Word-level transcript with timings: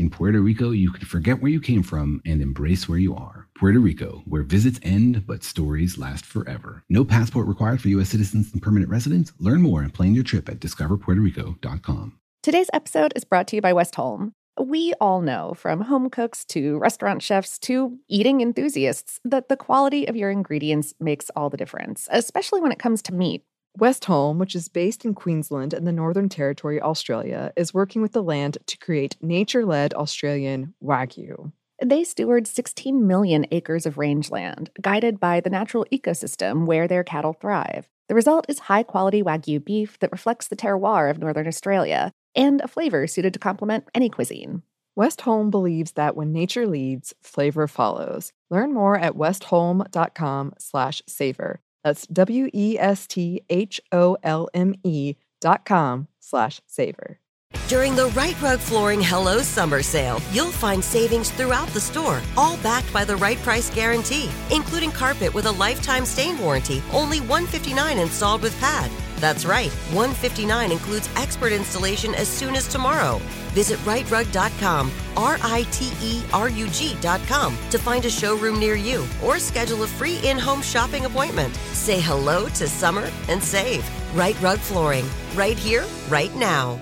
In 0.00 0.08
Puerto 0.08 0.40
Rico, 0.40 0.70
you 0.70 0.90
can 0.92 1.04
forget 1.04 1.42
where 1.42 1.50
you 1.50 1.60
came 1.60 1.82
from 1.82 2.22
and 2.24 2.40
embrace 2.40 2.88
where 2.88 2.98
you 2.98 3.14
are. 3.14 3.48
Puerto 3.54 3.78
Rico, 3.78 4.22
where 4.24 4.42
visits 4.42 4.80
end 4.82 5.26
but 5.26 5.44
stories 5.44 5.98
last 5.98 6.24
forever. 6.24 6.82
No 6.88 7.04
passport 7.04 7.46
required 7.46 7.82
for 7.82 7.88
U.S. 7.88 8.08
citizens 8.08 8.50
and 8.50 8.62
permanent 8.62 8.90
residents. 8.90 9.34
Learn 9.38 9.60
more 9.60 9.82
and 9.82 9.92
plan 9.92 10.14
your 10.14 10.24
trip 10.24 10.48
at 10.48 10.58
discoverpuertorico.com. 10.58 12.18
Today's 12.42 12.70
episode 12.72 13.12
is 13.14 13.24
brought 13.24 13.46
to 13.48 13.56
you 13.56 13.60
by 13.60 13.74
Westholme. 13.74 14.32
We 14.58 14.94
all 15.02 15.20
know, 15.20 15.52
from 15.52 15.82
home 15.82 16.08
cooks 16.08 16.46
to 16.46 16.78
restaurant 16.78 17.22
chefs 17.22 17.58
to 17.58 17.98
eating 18.08 18.40
enthusiasts, 18.40 19.20
that 19.26 19.50
the 19.50 19.56
quality 19.56 20.08
of 20.08 20.16
your 20.16 20.30
ingredients 20.30 20.94
makes 20.98 21.30
all 21.36 21.50
the 21.50 21.58
difference, 21.58 22.08
especially 22.10 22.62
when 22.62 22.72
it 22.72 22.78
comes 22.78 23.02
to 23.02 23.14
meat. 23.14 23.44
Westholme, 23.78 24.38
which 24.38 24.54
is 24.54 24.68
based 24.68 25.04
in 25.04 25.14
Queensland 25.14 25.72
and 25.72 25.86
the 25.86 25.92
Northern 25.92 26.28
Territory, 26.28 26.80
Australia, 26.80 27.52
is 27.56 27.72
working 27.72 28.02
with 28.02 28.12
the 28.12 28.22
land 28.22 28.58
to 28.66 28.78
create 28.78 29.16
nature 29.22 29.64
led 29.64 29.94
Australian 29.94 30.74
Wagyu. 30.82 31.52
They 31.82 32.04
steward 32.04 32.46
16 32.46 33.06
million 33.06 33.46
acres 33.50 33.86
of 33.86 33.96
rangeland, 33.96 34.70
guided 34.80 35.18
by 35.18 35.40
the 35.40 35.50
natural 35.50 35.86
ecosystem 35.90 36.66
where 36.66 36.86
their 36.86 37.04
cattle 37.04 37.32
thrive. 37.32 37.88
The 38.08 38.14
result 38.14 38.46
is 38.48 38.58
high 38.58 38.82
quality 38.82 39.22
Wagyu 39.22 39.64
beef 39.64 39.98
that 40.00 40.12
reflects 40.12 40.48
the 40.48 40.56
terroir 40.56 41.10
of 41.10 41.18
Northern 41.18 41.46
Australia 41.46 42.12
and 42.34 42.60
a 42.60 42.68
flavor 42.68 43.06
suited 43.06 43.32
to 43.32 43.38
complement 43.38 43.84
any 43.94 44.10
cuisine. 44.10 44.62
Westholme 44.98 45.50
believes 45.50 45.92
that 45.92 46.16
when 46.16 46.32
nature 46.32 46.66
leads, 46.66 47.14
flavor 47.22 47.66
follows. 47.66 48.32
Learn 48.50 48.74
more 48.74 48.98
at 48.98 49.14
westholme.com 49.14 50.54
slash 50.58 51.02
savor. 51.06 51.60
That's 51.82 52.06
W 52.06 52.48
E 52.52 52.78
S 52.78 53.06
T 53.06 53.42
H 53.48 53.80
O 53.92 54.16
L 54.22 54.48
M 54.54 54.74
E 54.84 55.14
dot 55.40 55.64
com 55.64 56.08
slash 56.18 56.60
savor. 56.66 57.18
During 57.66 57.96
the 57.96 58.06
Rite 58.08 58.40
Rug 58.40 58.58
Flooring 58.58 59.00
Hello 59.00 59.42
Summer 59.42 59.82
Sale, 59.82 60.20
you'll 60.32 60.52
find 60.52 60.82
savings 60.82 61.30
throughout 61.30 61.68
the 61.68 61.80
store, 61.80 62.20
all 62.36 62.56
backed 62.58 62.92
by 62.92 63.04
the 63.04 63.16
right 63.16 63.38
price 63.38 63.70
guarantee, 63.70 64.28
including 64.52 64.90
carpet 64.90 65.32
with 65.34 65.46
a 65.46 65.52
lifetime 65.52 66.04
stain 66.04 66.38
warranty, 66.38 66.82
only 66.92 67.20
159 67.20 67.98
installed 67.98 68.42
with 68.42 68.58
pad. 68.60 68.90
That's 69.20 69.44
right, 69.44 69.70
159 69.92 70.72
includes 70.72 71.08
expert 71.16 71.52
installation 71.52 72.14
as 72.14 72.26
soon 72.26 72.56
as 72.56 72.66
tomorrow. 72.66 73.20
Visit 73.52 73.78
riterug.com, 73.80 74.90
R 75.16 75.38
I 75.42 75.64
T 75.70 75.92
E 76.02 76.22
R 76.32 76.48
U 76.48 76.66
G.com, 76.68 77.58
to 77.70 77.78
find 77.78 78.04
a 78.06 78.10
showroom 78.10 78.58
near 78.58 78.74
you 78.74 79.06
or 79.22 79.38
schedule 79.38 79.82
a 79.82 79.86
free 79.86 80.18
in 80.24 80.38
home 80.38 80.62
shopping 80.62 81.04
appointment. 81.04 81.54
Say 81.72 82.00
hello 82.00 82.48
to 82.48 82.66
summer 82.66 83.10
and 83.28 83.42
save. 83.42 83.88
Rite 84.16 84.40
Rug 84.40 84.58
Flooring, 84.58 85.04
right 85.34 85.58
here, 85.58 85.84
right 86.08 86.34
now. 86.34 86.80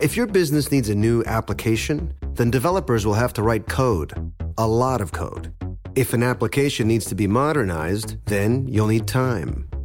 If 0.00 0.16
your 0.16 0.26
business 0.26 0.70
needs 0.70 0.88
a 0.88 0.94
new 0.94 1.24
application, 1.24 2.14
then 2.34 2.50
developers 2.50 3.04
will 3.04 3.14
have 3.14 3.32
to 3.34 3.42
write 3.42 3.66
code, 3.66 4.32
a 4.56 4.66
lot 4.66 5.00
of 5.00 5.12
code. 5.12 5.52
If 5.96 6.12
an 6.12 6.22
application 6.22 6.86
needs 6.86 7.06
to 7.06 7.16
be 7.16 7.26
modernized, 7.26 8.24
then 8.26 8.68
you'll 8.68 8.86
need 8.86 9.08
time, 9.08 9.67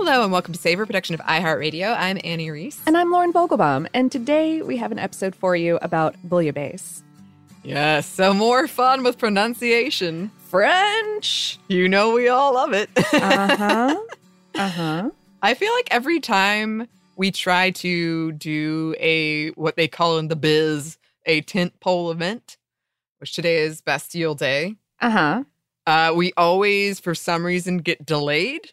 Hello 0.00 0.22
and 0.22 0.32
welcome 0.32 0.54
to 0.54 0.60
Savor, 0.60 0.86
production 0.86 1.14
of 1.14 1.20
iHeartRadio. 1.22 1.94
I'm 1.98 2.18
Annie 2.24 2.50
Reece. 2.50 2.80
And 2.86 2.96
I'm 2.96 3.10
Lauren 3.10 3.32
Vogelbaum, 3.32 3.88
and 3.92 4.10
today 4.12 4.62
we 4.62 4.76
have 4.76 4.92
an 4.92 4.98
episode 4.98 5.34
for 5.34 5.54
you 5.56 5.78
about 5.82 6.14
bouillabaisse. 6.26 7.02
Yes, 7.64 8.06
so 8.06 8.32
more 8.32 8.68
fun 8.68 9.02
with 9.02 9.18
pronunciation. 9.18 10.30
French! 10.48 11.58
You 11.68 11.88
know 11.88 12.12
we 12.14 12.28
all 12.28 12.54
love 12.54 12.72
it. 12.72 12.88
Uh-huh. 12.96 13.96
uh-huh. 14.54 15.10
I 15.42 15.54
feel 15.54 15.72
like 15.74 15.88
every 15.90 16.20
time 16.20 16.88
we 17.16 17.30
try 17.30 17.70
to 17.72 18.32
do 18.32 18.94
a 18.98 19.50
what 19.50 19.76
they 19.76 19.88
call 19.88 20.18
in 20.18 20.28
the 20.28 20.36
biz 20.36 20.96
a 21.26 21.40
tent 21.42 21.78
pole 21.80 22.10
event, 22.10 22.56
which 23.18 23.34
today 23.34 23.58
is 23.58 23.80
Bastille 23.82 24.34
Day, 24.36 24.76
Uh-huh. 25.00 25.42
uh, 25.86 26.12
we 26.16 26.32
always 26.36 26.98
for 27.00 27.14
some 27.14 27.44
reason 27.44 27.78
get 27.78 28.06
delayed. 28.06 28.72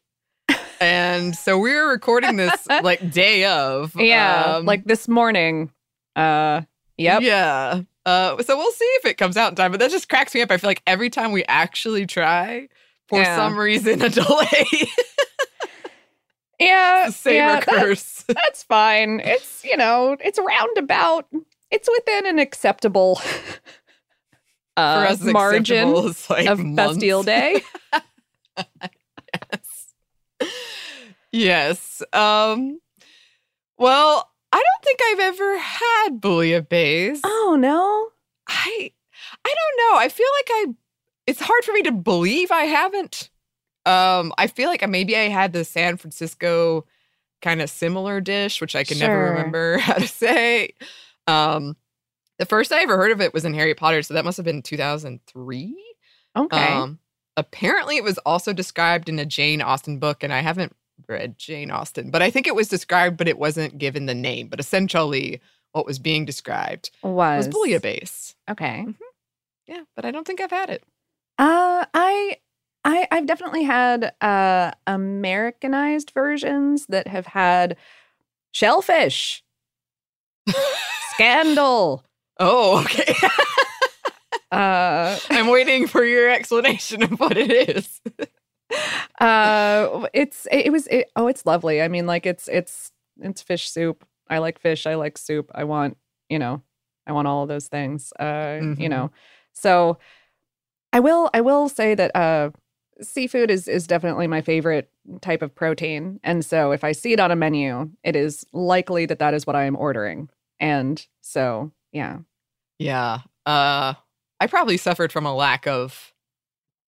And 0.80 1.36
so 1.36 1.58
we're 1.60 1.90
recording 1.90 2.36
this 2.38 2.66
like 2.84 3.12
day 3.12 3.46
of. 3.46 3.96
Yeah, 3.96 4.56
um, 4.58 4.66
like 4.66 4.86
this 4.86 5.08
morning. 5.08 5.72
Uh 6.16 6.62
yep. 6.98 7.22
Yeah. 7.22 7.82
Uh, 8.06 8.42
so 8.44 8.56
we'll 8.56 8.72
see 8.72 8.86
if 9.00 9.06
it 9.06 9.18
comes 9.18 9.36
out 9.36 9.50
in 9.52 9.56
time, 9.56 9.72
but 9.72 9.80
that 9.80 9.90
just 9.90 10.08
cracks 10.08 10.36
me 10.36 10.42
up. 10.44 10.52
I 10.52 10.58
feel 10.58 10.70
like 10.70 10.84
every 10.86 11.10
time 11.10 11.32
we 11.32 11.44
actually 11.46 12.06
try, 12.06 12.70
for 13.08 13.20
Yeah. 13.20 13.36
some 13.36 13.58
reason, 13.58 14.00
a 14.02 14.10
delay. 14.10 14.66
Yeah. 16.60 17.10
same 17.10 17.36
yeah, 17.36 17.60
that- 17.60 17.64
occurs. 17.68 18.26
that's 18.28 18.62
fine. 18.64 19.22
It's, 19.24 19.64
you 19.66 19.76
know, 19.76 20.16
it's 20.20 20.38
roundabout. 20.38 21.26
It's 21.72 21.90
within 21.92 22.28
an 22.28 22.38
acceptable 22.38 23.16
For 23.16 23.60
uh, 24.78 25.08
us, 25.10 25.22
margin 25.24 25.92
like, 26.30 26.46
of 26.48 26.60
months. 26.60 26.94
Bastille 26.94 27.24
Day. 27.24 27.64
Yes. 31.36 32.02
Um, 32.14 32.80
well, 33.78 34.30
I 34.52 34.58
don't 34.58 34.84
think 34.84 35.00
I've 35.04 35.34
ever 35.34 35.58
had 35.58 36.10
bouillabaisse. 36.22 37.20
oh 37.24 37.58
no. 37.60 38.08
I 38.48 38.92
I 39.44 39.54
don't 39.56 39.94
know. 39.94 40.00
I 40.00 40.08
feel 40.10 40.28
like 40.40 40.48
I 40.50 40.74
it's 41.28 41.42
hard 41.42 41.64
for 41.64 41.74
me 41.74 41.82
to 41.84 41.92
believe 41.92 42.52
I 42.52 42.64
haven't. 42.64 43.30
Um 43.86 44.34
I 44.38 44.48
feel 44.48 44.70
like 44.70 44.88
maybe 44.88 45.18
I 45.18 45.30
had 45.30 45.52
the 45.52 45.66
San 45.66 45.98
Francisco 45.98 46.86
kind 47.42 47.62
of 47.62 47.70
similar 47.70 48.22
dish 48.22 48.62
which 48.62 48.76
I 48.76 48.84
can 48.84 48.98
never 49.00 49.32
remember 49.32 49.78
how 49.80 49.96
to 49.96 50.08
say. 50.08 50.70
Um 51.28 51.76
the 52.38 52.46
first 52.46 52.72
I 52.72 52.82
ever 52.84 52.98
heard 52.98 53.12
of 53.12 53.22
it 53.22 53.34
was 53.34 53.46
in 53.46 53.54
Harry 53.56 53.74
Potter 53.74 54.04
so 54.04 54.14
that 54.14 54.26
must 54.26 54.38
have 54.38 54.46
been 54.46 54.62
2003. 54.62 55.76
Okay. 56.38 56.58
Um 56.58 57.00
apparently 57.36 57.98
it 57.98 58.04
was 58.04 58.20
also 58.20 58.54
described 58.54 59.10
in 59.10 59.20
a 59.20 59.26
Jane 59.26 59.62
Austen 59.62 60.00
book 60.00 60.24
and 60.24 60.32
I 60.32 60.40
haven't 60.40 60.76
read 61.08 61.38
Jane 61.38 61.72
Austen, 61.72 62.10
but 62.10 62.22
I 62.22 62.30
think 62.30 62.48
it 62.48 62.56
was 62.56 62.68
described 62.68 63.18
but 63.18 63.28
it 63.28 63.38
wasn't 63.38 63.78
given 63.78 64.06
the 64.06 64.16
name, 64.16 64.48
but 64.48 64.60
essentially 64.60 65.42
what 65.72 65.86
was 65.86 66.00
being 66.00 66.26
described 66.26 66.92
was 67.04 67.48
was 67.48 67.56
bouillabaisse. 67.56 68.36
Okay. 68.50 68.86
Yeah, 69.68 69.82
but 69.96 70.06
I 70.06 70.12
don't 70.12 70.26
think 70.26 70.42
I've 70.42 70.52
had 70.52 70.70
it. 70.70 70.84
Uh, 71.38 71.86
I, 71.94 72.38
I, 72.84 73.08
I've 73.12 73.26
definitely 73.26 73.64
had 73.64 74.14
uh 74.22 74.72
Americanized 74.88 76.12
versions 76.14 76.86
that 76.88 77.08
have 77.08 77.26
had 77.26 77.76
shellfish, 78.52 79.44
scandal. 81.14 82.04
Oh, 82.40 82.82
okay. 82.84 83.14
Uh, 84.52 85.20
I'm 85.30 85.48
waiting 85.48 85.86
for 85.86 86.06
your 86.06 86.30
explanation 86.30 87.04
of 87.04 87.20
what 87.20 87.38
it 87.38 87.52
is. 87.52 88.02
Uh, 89.20 90.08
it's 90.14 90.48
it, 90.52 90.72
was 90.72 90.88
it, 90.88 91.12
oh, 91.16 91.28
it's 91.28 91.46
lovely. 91.46 91.82
I 91.82 91.88
mean, 91.88 92.06
like 92.08 92.26
it's 92.26 92.48
it's 92.48 92.92
it's 93.20 93.42
fish 93.42 93.70
soup. 93.70 94.06
I 94.30 94.40
like 94.40 94.60
fish. 94.60 94.86
I 94.88 94.96
like 94.96 95.18
soup. 95.18 95.52
I 95.54 95.64
want 95.64 95.98
you 96.30 96.40
know, 96.40 96.62
I 97.08 97.12
want 97.12 97.28
all 97.28 97.44
of 97.44 97.50
those 97.50 97.68
things. 97.68 98.12
Uh, 98.20 98.60
you 98.62 98.88
Mhm. 98.88 98.90
know, 98.90 99.12
so 99.54 99.98
I 100.94 101.00
will 101.00 101.30
I 101.34 101.42
will 101.42 101.70
say 101.70 101.96
that 101.96 102.16
uh 102.16 102.52
seafood 103.02 103.52
is 103.52 103.68
is 103.68 103.88
definitely 103.88 104.28
my 104.28 104.42
favorite 104.42 104.90
type 105.22 105.42
of 105.42 105.54
protein 105.54 106.18
and 106.24 106.46
so 106.46 106.72
if 106.72 106.82
i 106.86 106.94
see 106.94 107.12
it 107.12 107.20
on 107.20 107.30
a 107.30 107.36
menu 107.36 107.90
it 108.06 108.16
is 108.16 108.46
likely 108.54 109.06
that 109.06 109.20
that 109.20 109.34
is 109.34 109.46
what 109.46 109.54
i 109.54 109.66
am 109.66 109.76
ordering 109.76 110.30
and 110.62 111.06
so 111.20 111.70
yeah 111.92 112.20
Yeah. 112.80 113.20
Uh 113.46 113.96
I 114.40 114.48
probably 114.48 114.78
suffered 114.78 115.12
from 115.12 115.26
a 115.26 115.36
lack 115.36 115.68
of 115.68 116.14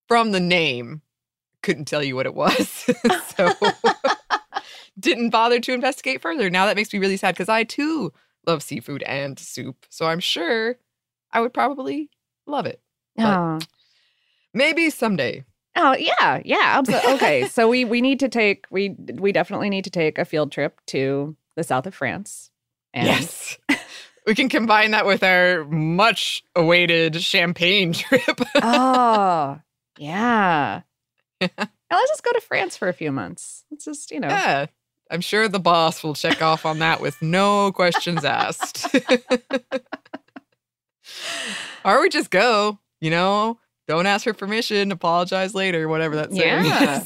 from 0.07 0.31
the 0.31 0.39
name 0.39 1.01
couldn't 1.63 1.85
tell 1.85 2.03
you 2.03 2.15
what 2.15 2.25
it 2.25 2.35
was. 2.35 2.67
so 3.35 3.53
didn't 4.99 5.29
bother 5.29 5.59
to 5.59 5.73
investigate 5.73 6.21
further. 6.21 6.49
Now 6.49 6.65
that 6.65 6.75
makes 6.75 6.91
me 6.93 6.99
really 6.99 7.17
sad 7.17 7.35
because 7.35 7.49
I 7.49 7.63
too 7.63 8.11
love 8.45 8.63
seafood 8.63 9.03
and 9.03 9.37
soup. 9.37 9.85
So 9.89 10.05
I'm 10.05 10.19
sure 10.19 10.77
I 11.31 11.41
would 11.41 11.53
probably 11.53 12.09
love 12.45 12.65
it. 12.65 12.81
Oh. 13.19 13.59
maybe 14.53 14.89
someday. 14.89 15.43
Oh 15.75 15.95
yeah, 15.95 16.41
yeah. 16.43 16.75
Absolutely. 16.77 17.13
Okay, 17.13 17.47
so 17.49 17.67
we 17.67 17.85
we 17.85 18.01
need 18.01 18.19
to 18.21 18.29
take 18.29 18.65
we 18.71 18.89
we 19.13 19.31
definitely 19.31 19.69
need 19.69 19.83
to 19.83 19.89
take 19.91 20.17
a 20.17 20.25
field 20.25 20.51
trip 20.51 20.79
to 20.87 21.35
the 21.55 21.63
south 21.63 21.85
of 21.85 21.93
France. 21.93 22.49
And 22.93 23.05
Yes. 23.07 23.57
we 24.25 24.33
can 24.33 24.49
combine 24.49 24.91
that 24.91 25.05
with 25.05 25.23
our 25.23 25.65
much 25.65 26.43
awaited 26.55 27.21
champagne 27.21 27.93
trip. 27.93 28.39
Oh, 28.61 29.59
yeah. 29.99 30.81
Now 31.89 31.95
let's 31.95 32.11
just 32.11 32.23
go 32.23 32.33
to 32.33 32.41
France 32.41 32.75
for 32.75 32.89
a 32.89 32.93
few 32.93 33.13
months. 33.13 33.63
Let's 33.71 33.85
just 33.85 34.11
you 34.11 34.19
know. 34.19 34.27
yeah. 34.27 34.65
I'm 35.09 35.21
sure 35.21 35.47
the 35.47 35.59
boss 35.59 36.03
will 36.03 36.15
check 36.15 36.41
off 36.41 36.65
on 36.65 36.79
that 36.79 36.99
with 36.99 37.21
no 37.21 37.71
questions 37.71 38.25
asked. 38.25 38.93
or 41.85 42.01
we 42.01 42.09
just 42.09 42.29
go, 42.29 42.77
you 42.99 43.09
know, 43.09 43.57
don't 43.87 44.05
ask 44.05 44.25
for 44.25 44.33
permission, 44.33 44.91
apologize 44.91 45.55
later, 45.55 45.87
whatever 45.87 46.17
that 46.17 46.33
saying 46.33 46.65
Yeah. 46.65 47.05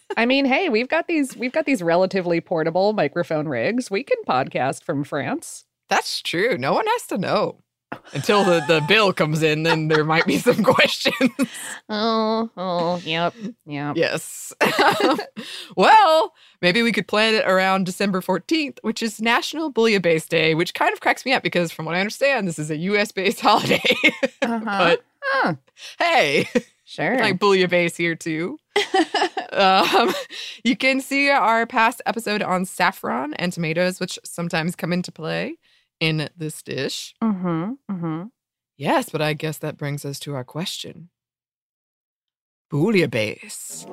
I 0.16 0.24
mean, 0.24 0.46
hey, 0.46 0.70
we've 0.70 0.88
got 0.88 1.08
these 1.08 1.36
we've 1.36 1.52
got 1.52 1.66
these 1.66 1.82
relatively 1.82 2.40
portable 2.40 2.92
microphone 2.94 3.48
rigs. 3.48 3.90
We 3.90 4.02
can 4.02 4.18
podcast 4.26 4.82
from 4.82 5.04
France. 5.04 5.64
That's 5.88 6.22
true. 6.22 6.56
No 6.56 6.72
one 6.72 6.86
has 6.86 7.06
to 7.08 7.18
know. 7.18 7.58
Until 8.12 8.44
the, 8.44 8.62
the 8.66 8.82
bill 8.88 9.12
comes 9.12 9.42
in, 9.42 9.62
then 9.62 9.88
there 9.88 10.04
might 10.04 10.26
be 10.26 10.38
some 10.38 10.62
questions. 10.64 11.30
Oh, 11.88 12.50
oh, 12.56 13.00
yep, 13.04 13.34
yep. 13.66 13.96
yes. 13.96 14.52
well, 15.76 16.32
maybe 16.60 16.82
we 16.82 16.92
could 16.92 17.08
plan 17.08 17.34
it 17.34 17.44
around 17.46 17.86
December 17.86 18.20
14th, 18.20 18.78
which 18.82 19.02
is 19.02 19.20
National 19.20 19.72
Bouillabaisse 19.72 20.28
Day, 20.28 20.54
which 20.54 20.74
kind 20.74 20.92
of 20.92 21.00
cracks 21.00 21.24
me 21.24 21.32
up 21.32 21.42
because, 21.42 21.72
from 21.72 21.86
what 21.86 21.94
I 21.94 22.00
understand, 22.00 22.46
this 22.46 22.58
is 22.58 22.70
a 22.70 22.76
US 22.76 23.12
based 23.12 23.40
holiday. 23.42 23.82
Uh-huh. 24.42 24.60
but 24.64 25.04
Huh, 25.24 25.54
hey, 25.98 26.48
sure. 26.84 27.18
like 27.18 27.38
bouillabaisse 27.38 27.96
here 27.96 28.14
too. 28.14 28.58
um, 29.52 30.12
you 30.64 30.76
can 30.76 31.00
see 31.00 31.30
our 31.30 31.66
past 31.66 32.02
episode 32.06 32.42
on 32.42 32.64
saffron 32.64 33.34
and 33.34 33.52
tomatoes, 33.52 34.00
which 34.00 34.18
sometimes 34.24 34.74
come 34.76 34.92
into 34.92 35.12
play 35.12 35.56
in 36.02 36.28
this 36.36 36.62
dish. 36.64 37.14
mm-hmm, 37.22 37.74
mm-hmm. 37.88 38.24
Yes, 38.76 39.08
but 39.10 39.22
I 39.22 39.34
guess 39.34 39.58
that 39.58 39.76
brings 39.76 40.04
us 40.04 40.18
to 40.20 40.34
our 40.34 40.42
question. 40.42 41.10
Bouillabaisse. 42.72 43.86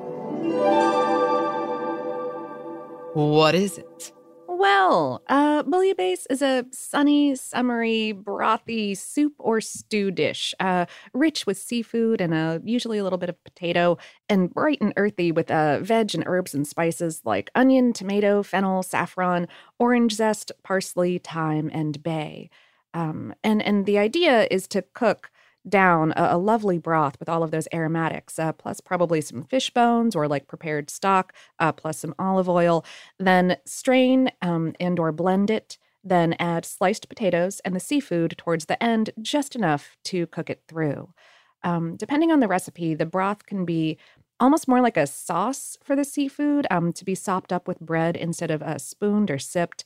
What 3.14 3.54
is 3.54 3.78
it? 3.78 4.12
Well, 4.60 5.22
uh, 5.26 5.62
bouillabaisse 5.62 6.26
is 6.28 6.42
a 6.42 6.66
sunny, 6.70 7.34
summery, 7.34 8.12
brothy 8.12 8.94
soup 8.94 9.32
or 9.38 9.62
stew 9.62 10.10
dish, 10.10 10.54
uh, 10.60 10.84
rich 11.14 11.46
with 11.46 11.56
seafood 11.56 12.20
and 12.20 12.34
uh, 12.34 12.58
usually 12.62 12.98
a 12.98 13.02
little 13.02 13.18
bit 13.18 13.30
of 13.30 13.42
potato, 13.42 13.96
and 14.28 14.52
bright 14.52 14.82
and 14.82 14.92
earthy 14.98 15.32
with 15.32 15.50
uh, 15.50 15.78
veg 15.80 16.14
and 16.14 16.24
herbs 16.26 16.52
and 16.52 16.66
spices 16.66 17.22
like 17.24 17.50
onion, 17.54 17.94
tomato, 17.94 18.42
fennel, 18.42 18.82
saffron, 18.82 19.48
orange 19.78 20.12
zest, 20.12 20.52
parsley, 20.62 21.16
thyme, 21.16 21.70
and 21.72 22.02
bay. 22.02 22.50
Um, 22.92 23.34
and 23.42 23.62
and 23.62 23.86
the 23.86 23.96
idea 23.96 24.46
is 24.50 24.68
to 24.68 24.82
cook 24.92 25.30
down 25.68 26.12
a, 26.16 26.30
a 26.32 26.38
lovely 26.38 26.78
broth 26.78 27.18
with 27.18 27.28
all 27.28 27.42
of 27.42 27.50
those 27.50 27.68
aromatics, 27.72 28.38
uh, 28.38 28.52
plus 28.52 28.80
probably 28.80 29.20
some 29.20 29.42
fish 29.42 29.70
bones 29.70 30.16
or 30.16 30.26
like 30.28 30.46
prepared 30.46 30.90
stock, 30.90 31.32
uh, 31.58 31.72
plus 31.72 31.98
some 31.98 32.14
olive 32.18 32.48
oil. 32.48 32.84
Then 33.18 33.56
strain 33.64 34.30
um, 34.42 34.74
and 34.80 34.98
or 34.98 35.12
blend 35.12 35.50
it. 35.50 35.78
Then 36.02 36.34
add 36.38 36.64
sliced 36.64 37.08
potatoes 37.08 37.60
and 37.60 37.76
the 37.76 37.80
seafood 37.80 38.34
towards 38.38 38.66
the 38.66 38.82
end, 38.82 39.10
just 39.20 39.54
enough 39.54 39.96
to 40.04 40.26
cook 40.28 40.48
it 40.48 40.62
through. 40.66 41.12
Um, 41.62 41.96
depending 41.96 42.32
on 42.32 42.40
the 42.40 42.48
recipe, 42.48 42.94
the 42.94 43.04
broth 43.04 43.44
can 43.44 43.66
be 43.66 43.98
almost 44.40 44.66
more 44.66 44.80
like 44.80 44.96
a 44.96 45.06
sauce 45.06 45.76
for 45.84 45.94
the 45.94 46.04
seafood 46.04 46.66
um, 46.70 46.92
to 46.94 47.04
be 47.04 47.14
sopped 47.14 47.52
up 47.52 47.68
with 47.68 47.78
bread 47.80 48.16
instead 48.16 48.50
of 48.50 48.62
uh, 48.62 48.78
spooned 48.78 49.30
or 49.30 49.38
sipped. 49.38 49.84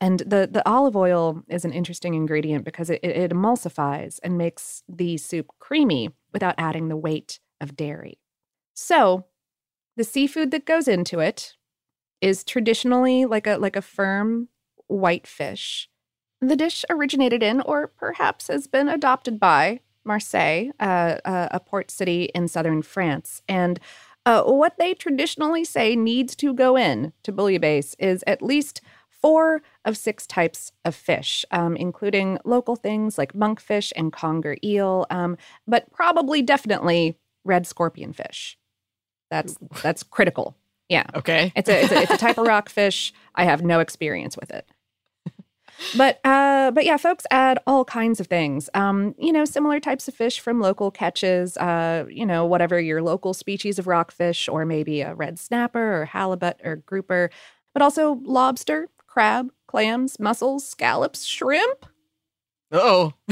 And 0.00 0.20
the, 0.20 0.48
the 0.50 0.66
olive 0.68 0.96
oil 0.96 1.42
is 1.48 1.64
an 1.64 1.72
interesting 1.72 2.14
ingredient 2.14 2.64
because 2.64 2.90
it, 2.90 3.02
it 3.02 3.30
emulsifies 3.30 4.18
and 4.22 4.36
makes 4.36 4.82
the 4.88 5.16
soup 5.16 5.46
creamy 5.58 6.10
without 6.32 6.54
adding 6.58 6.88
the 6.88 6.96
weight 6.96 7.40
of 7.60 7.76
dairy. 7.76 8.18
So, 8.74 9.24
the 9.96 10.04
seafood 10.04 10.50
that 10.50 10.66
goes 10.66 10.86
into 10.86 11.20
it 11.20 11.54
is 12.20 12.44
traditionally 12.44 13.24
like 13.24 13.46
a 13.46 13.56
like 13.56 13.76
a 13.76 13.82
firm 13.82 14.48
white 14.88 15.26
fish. 15.26 15.88
The 16.40 16.56
dish 16.56 16.84
originated 16.90 17.42
in, 17.42 17.62
or 17.62 17.88
perhaps 17.88 18.48
has 18.48 18.66
been 18.66 18.88
adopted 18.88 19.40
by, 19.40 19.80
Marseille, 20.04 20.70
uh, 20.78 21.16
uh, 21.24 21.48
a 21.50 21.60
port 21.60 21.90
city 21.90 22.24
in 22.34 22.48
southern 22.48 22.82
France. 22.82 23.42
And 23.48 23.80
uh, 24.26 24.42
what 24.42 24.76
they 24.78 24.92
traditionally 24.92 25.64
say 25.64 25.96
needs 25.96 26.36
to 26.36 26.52
go 26.52 26.76
in 26.76 27.12
to 27.22 27.32
bouillabaisse 27.32 27.94
is 27.98 28.22
at 28.26 28.42
least 28.42 28.80
four 29.08 29.62
of 29.86 29.96
six 29.96 30.26
types 30.26 30.72
of 30.84 30.94
fish, 30.94 31.44
um, 31.50 31.76
including 31.76 32.38
local 32.44 32.76
things 32.76 33.16
like 33.16 33.32
monkfish 33.32 33.92
and 33.96 34.12
conger 34.12 34.56
eel, 34.62 35.06
um, 35.10 35.38
but 35.66 35.90
probably 35.92 36.42
definitely 36.42 37.16
red 37.44 37.66
scorpion 37.66 38.12
fish. 38.12 38.58
That's 39.30 39.56
that's 39.82 40.02
critical. 40.02 40.56
Yeah. 40.88 41.06
Okay. 41.14 41.52
It's 41.56 41.68
a, 41.68 41.82
it's 41.82 41.92
a 41.92 42.02
it's 42.02 42.12
a 42.12 42.18
type 42.18 42.38
of 42.38 42.46
rockfish. 42.48 43.12
I 43.34 43.44
have 43.44 43.62
no 43.62 43.80
experience 43.80 44.36
with 44.36 44.50
it. 44.50 44.68
But 45.96 46.20
uh, 46.24 46.70
but 46.70 46.84
yeah, 46.84 46.96
folks 46.96 47.26
add 47.30 47.58
all 47.66 47.84
kinds 47.84 48.20
of 48.20 48.26
things. 48.26 48.70
Um, 48.74 49.14
you 49.18 49.32
know, 49.32 49.44
similar 49.44 49.78
types 49.80 50.08
of 50.08 50.14
fish 50.14 50.40
from 50.40 50.60
local 50.60 50.90
catches. 50.90 51.56
Uh, 51.56 52.06
you 52.08 52.24
know, 52.24 52.46
whatever 52.46 52.80
your 52.80 53.02
local 53.02 53.34
species 53.34 53.78
of 53.78 53.86
rockfish, 53.86 54.48
or 54.48 54.64
maybe 54.64 55.02
a 55.02 55.14
red 55.14 55.38
snapper, 55.38 56.00
or 56.00 56.04
halibut, 56.06 56.60
or 56.64 56.76
grouper. 56.76 57.30
But 57.74 57.82
also 57.82 58.20
lobster, 58.24 58.88
crab, 59.16 59.50
clams, 59.66 60.20
mussels, 60.20 60.68
scallops, 60.68 61.24
shrimp. 61.24 61.86
Oh. 62.70 63.14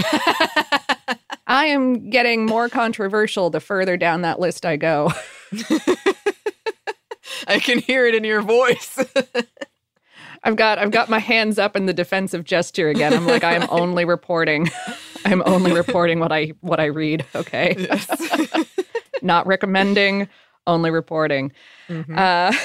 I 1.46 1.66
am 1.66 2.08
getting 2.08 2.46
more 2.46 2.70
controversial 2.70 3.50
the 3.50 3.60
further 3.60 3.98
down 3.98 4.22
that 4.22 4.40
list 4.40 4.64
I 4.64 4.76
go. 4.76 5.12
I 7.46 7.58
can 7.58 7.80
hear 7.80 8.06
it 8.06 8.14
in 8.14 8.24
your 8.24 8.40
voice. 8.40 8.98
I've 10.44 10.56
got 10.56 10.78
I've 10.78 10.90
got 10.90 11.10
my 11.10 11.18
hands 11.18 11.58
up 11.58 11.76
in 11.76 11.84
the 11.84 11.92
defensive 11.92 12.44
gesture 12.44 12.88
again. 12.88 13.12
I'm 13.12 13.26
like 13.26 13.44
I 13.44 13.52
am 13.54 13.66
only 13.68 14.06
reporting. 14.06 14.70
I'm 15.26 15.42
only 15.44 15.72
reporting 15.74 16.18
what 16.18 16.32
I 16.32 16.52
what 16.62 16.80
I 16.80 16.86
read. 16.86 17.26
Okay, 17.34 17.74
Yes. 17.78 18.08
not 19.20 19.46
recommending, 19.46 20.28
only 20.66 20.90
reporting. 20.90 21.52
Mhm. 21.90 22.16
Uh, 22.18 22.56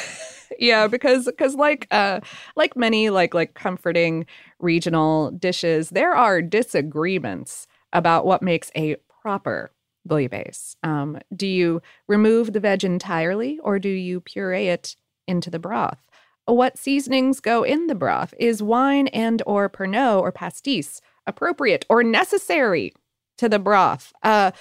yeah, 0.58 0.88
because 0.88 1.26
because 1.26 1.56
like 1.56 1.88
uh, 1.92 2.22
like 2.56 2.76
many 2.76 3.10
like 3.10 3.34
like 3.34 3.54
comforting 3.54 4.26
regional 4.60 5.32
dishes, 5.32 5.90
there 5.90 6.16
are 6.16 6.42
disagreements 6.42 7.68
about 7.94 8.26
what 8.26 8.42
makes 8.42 8.72
a 8.76 8.96
proper 9.22 9.72
bouillabaisse. 10.08 10.76
Um, 10.84 11.20
do 11.36 11.48
you 11.48 11.82
remove 12.08 12.54
the 12.54 12.60
veg 12.60 12.84
entirely, 12.84 13.60
or 13.64 13.80
do 13.80 13.90
you 13.90 14.22
puree 14.22 14.68
it 14.70 14.96
into 15.28 15.50
the 15.50 15.60
broth? 15.60 16.00
What 16.46 16.78
seasonings 16.80 17.40
go 17.40 17.64
in 17.64 17.88
the 17.88 17.96
broth? 17.96 18.34
Is 18.40 18.64
wine 18.64 19.08
and 19.10 19.44
or 19.46 19.70
Pernod 19.70 20.22
or 20.22 20.32
pastis 20.32 21.00
appropriate 21.28 21.86
or 21.90 22.04
necessary 22.04 22.94
to 23.38 23.48
the 23.48 23.60
broth? 23.60 24.12
Uh, 24.24 24.52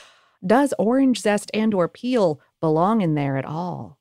does 0.46 0.74
orange 0.78 1.20
zest 1.20 1.50
and 1.54 1.72
or 1.72 1.88
peel 1.88 2.40
belong 2.60 3.00
in 3.00 3.14
there 3.14 3.38
at 3.38 3.44
all? 3.46 3.98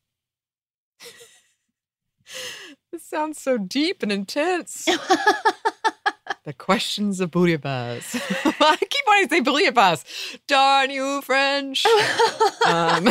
This 2.91 3.03
sounds 3.03 3.41
so 3.41 3.57
deep 3.57 4.01
and 4.03 4.11
intense. 4.11 4.85
the 6.45 6.53
questions 6.53 7.19
of 7.19 7.31
bouillabaisse. 7.31 8.15
I 8.61 8.77
keep 8.77 9.03
wanting 9.05 9.27
to 9.27 9.35
say 9.35 9.41
bouillabaisse. 9.41 10.39
Darn 10.47 10.89
you, 10.89 11.21
French. 11.21 11.85
um, 12.65 13.07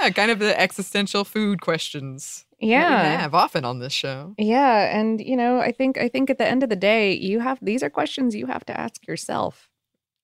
yeah, 0.00 0.10
kind 0.10 0.30
of 0.30 0.38
the 0.38 0.58
existential 0.58 1.24
food 1.24 1.60
questions. 1.60 2.46
Yeah, 2.58 3.02
we 3.02 3.22
have 3.22 3.34
often 3.34 3.64
on 3.64 3.78
this 3.78 3.92
show. 3.92 4.34
Yeah, 4.38 4.98
and 4.98 5.20
you 5.20 5.36
know, 5.36 5.60
I 5.60 5.70
think 5.70 5.98
I 5.98 6.08
think 6.08 6.30
at 6.30 6.38
the 6.38 6.46
end 6.48 6.62
of 6.62 6.70
the 6.70 6.76
day, 6.76 7.12
you 7.12 7.40
have 7.40 7.58
these 7.62 7.82
are 7.82 7.90
questions 7.90 8.34
you 8.34 8.46
have 8.46 8.64
to 8.66 8.78
ask 8.78 9.06
yourself. 9.06 9.70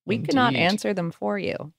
We 0.06 0.18
cannot 0.18 0.54
answer 0.54 0.92
them 0.92 1.10
for 1.10 1.38
you. 1.38 1.72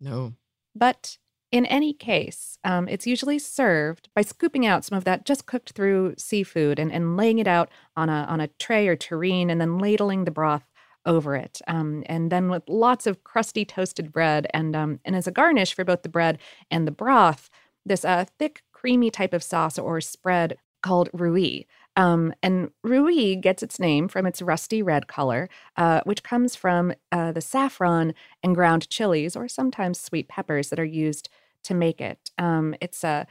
No. 0.00 0.34
But 0.74 1.18
in 1.50 1.64
any 1.66 1.92
case, 1.92 2.58
um, 2.64 2.88
it's 2.88 3.06
usually 3.06 3.38
served 3.38 4.08
by 4.14 4.22
scooping 4.22 4.66
out 4.66 4.84
some 4.84 4.98
of 4.98 5.04
that 5.04 5.24
just 5.24 5.46
cooked 5.46 5.72
through 5.72 6.14
seafood 6.18 6.78
and, 6.78 6.92
and 6.92 7.16
laying 7.16 7.38
it 7.38 7.46
out 7.46 7.70
on 7.96 8.08
a 8.08 8.26
on 8.28 8.40
a 8.40 8.48
tray 8.58 8.86
or 8.86 8.96
tureen 8.96 9.50
and 9.50 9.60
then 9.60 9.78
ladling 9.78 10.24
the 10.24 10.30
broth 10.30 10.64
over 11.06 11.34
it, 11.36 11.60
um, 11.66 12.02
and 12.06 12.30
then 12.30 12.50
with 12.50 12.62
lots 12.68 13.06
of 13.06 13.24
crusty 13.24 13.64
toasted 13.64 14.12
bread, 14.12 14.46
and 14.52 14.76
um, 14.76 15.00
and 15.04 15.16
as 15.16 15.26
a 15.26 15.32
garnish 15.32 15.74
for 15.74 15.84
both 15.84 16.02
the 16.02 16.08
bread 16.08 16.38
and 16.70 16.86
the 16.86 16.92
broth, 16.92 17.48
this 17.86 18.04
uh, 18.04 18.26
thick, 18.38 18.62
creamy 18.72 19.10
type 19.10 19.32
of 19.32 19.42
sauce 19.42 19.78
or 19.78 20.00
spread 20.00 20.58
called 20.82 21.08
rouille. 21.12 21.64
Um, 21.98 22.32
and 22.44 22.70
rouille 22.84 23.40
gets 23.40 23.62
its 23.62 23.80
name 23.80 24.06
from 24.08 24.24
its 24.24 24.40
rusty 24.40 24.82
red 24.82 25.08
color, 25.08 25.48
uh, 25.76 26.00
which 26.04 26.22
comes 26.22 26.54
from 26.54 26.94
uh, 27.12 27.32
the 27.32 27.40
saffron 27.40 28.14
and 28.42 28.54
ground 28.54 28.88
chilies, 28.88 29.34
or 29.36 29.48
sometimes 29.48 30.00
sweet 30.00 30.28
peppers, 30.28 30.70
that 30.70 30.78
are 30.78 30.84
used 30.84 31.28
to 31.64 31.74
make 31.74 32.00
it. 32.00 32.30
Um, 32.38 32.76
it's 32.80 33.02
a 33.04 33.26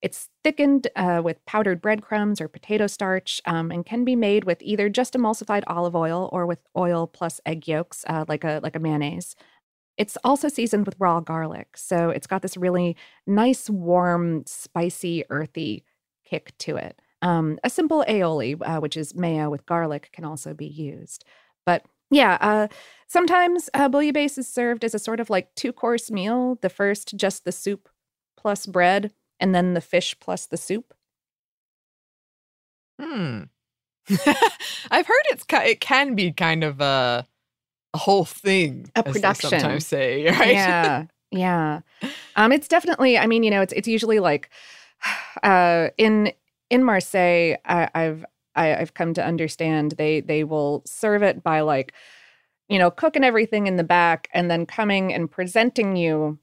it's 0.00 0.28
thickened 0.44 0.88
uh, 0.96 1.20
with 1.24 1.44
powdered 1.46 1.80
breadcrumbs 1.80 2.40
or 2.40 2.48
potato 2.48 2.86
starch 2.88 3.40
um, 3.46 3.70
and 3.72 3.84
can 3.84 4.04
be 4.04 4.16
made 4.16 4.44
with 4.44 4.62
either 4.62 4.88
just 4.88 5.14
emulsified 5.14 5.62
olive 5.68 5.94
oil 5.96 6.28
or 6.32 6.46
with 6.46 6.58
oil 6.76 7.06
plus 7.08 7.40
egg 7.46 7.68
yolks, 7.68 8.04
uh, 8.08 8.24
like 8.28 8.44
a 8.44 8.60
like 8.62 8.76
a 8.76 8.80
mayonnaise. 8.80 9.34
It's 9.98 10.16
also 10.24 10.48
seasoned 10.48 10.86
with 10.86 10.96
raw 11.00 11.20
garlic, 11.20 11.76
so 11.76 12.10
it's 12.10 12.26
got 12.28 12.42
this 12.42 12.56
really 12.56 12.96
nice, 13.26 13.68
warm, 13.70 14.44
spicy, 14.46 15.24
earthy 15.30 15.84
kick 16.24 16.56
to 16.58 16.76
it. 16.76 17.00
Um, 17.22 17.58
a 17.62 17.70
simple 17.70 18.04
aioli, 18.08 18.60
uh, 18.60 18.80
which 18.80 18.96
is 18.96 19.14
mayo 19.14 19.48
with 19.48 19.64
garlic, 19.64 20.10
can 20.12 20.24
also 20.24 20.52
be 20.52 20.66
used. 20.66 21.24
But 21.64 21.84
yeah, 22.10 22.36
uh, 22.40 22.68
sometimes 23.06 23.70
uh, 23.72 23.88
bouillabaisse 23.88 24.38
is 24.38 24.48
served 24.48 24.84
as 24.84 24.94
a 24.94 24.98
sort 24.98 25.20
of 25.20 25.30
like 25.30 25.54
two 25.54 25.72
course 25.72 26.10
meal. 26.10 26.58
The 26.60 26.68
first, 26.68 27.16
just 27.16 27.44
the 27.44 27.52
soup 27.52 27.88
plus 28.36 28.66
bread, 28.66 29.12
and 29.38 29.54
then 29.54 29.74
the 29.74 29.80
fish 29.80 30.16
plus 30.20 30.46
the 30.46 30.56
soup. 30.56 30.94
Hmm. 33.00 33.44
I've 34.90 35.06
heard 35.06 35.22
it's 35.30 35.44
it 35.48 35.80
can 35.80 36.14
be 36.14 36.32
kind 36.32 36.64
of 36.64 36.80
a 36.80 37.26
a 37.94 37.98
whole 37.98 38.24
thing. 38.24 38.90
A 38.96 39.02
production. 39.02 39.50
sometimes 39.50 39.86
say, 39.86 40.26
right? 40.30 40.52
Yeah, 40.52 41.06
yeah. 41.30 41.80
Um, 42.36 42.52
it's 42.52 42.68
definitely. 42.68 43.18
I 43.18 43.26
mean, 43.26 43.42
you 43.42 43.50
know, 43.50 43.62
it's 43.62 43.72
it's 43.72 43.88
usually 43.88 44.18
like, 44.18 44.50
uh, 45.42 45.88
in 45.98 46.32
in 46.72 46.82
Marseille, 46.84 47.56
I, 47.66 47.88
I've 47.94 48.24
I, 48.54 48.66
have 48.66 48.76
i 48.76 48.80
have 48.80 48.94
come 48.94 49.12
to 49.14 49.24
understand 49.24 49.92
they 49.92 50.20
they 50.20 50.42
will 50.42 50.82
serve 50.86 51.22
it 51.22 51.42
by 51.42 51.60
like, 51.60 51.92
you 52.68 52.78
know, 52.78 52.90
cooking 52.90 53.24
everything 53.24 53.66
in 53.66 53.76
the 53.76 53.84
back 53.84 54.28
and 54.32 54.50
then 54.50 54.64
coming 54.64 55.12
and 55.12 55.30
presenting 55.30 55.96
you 55.96 56.38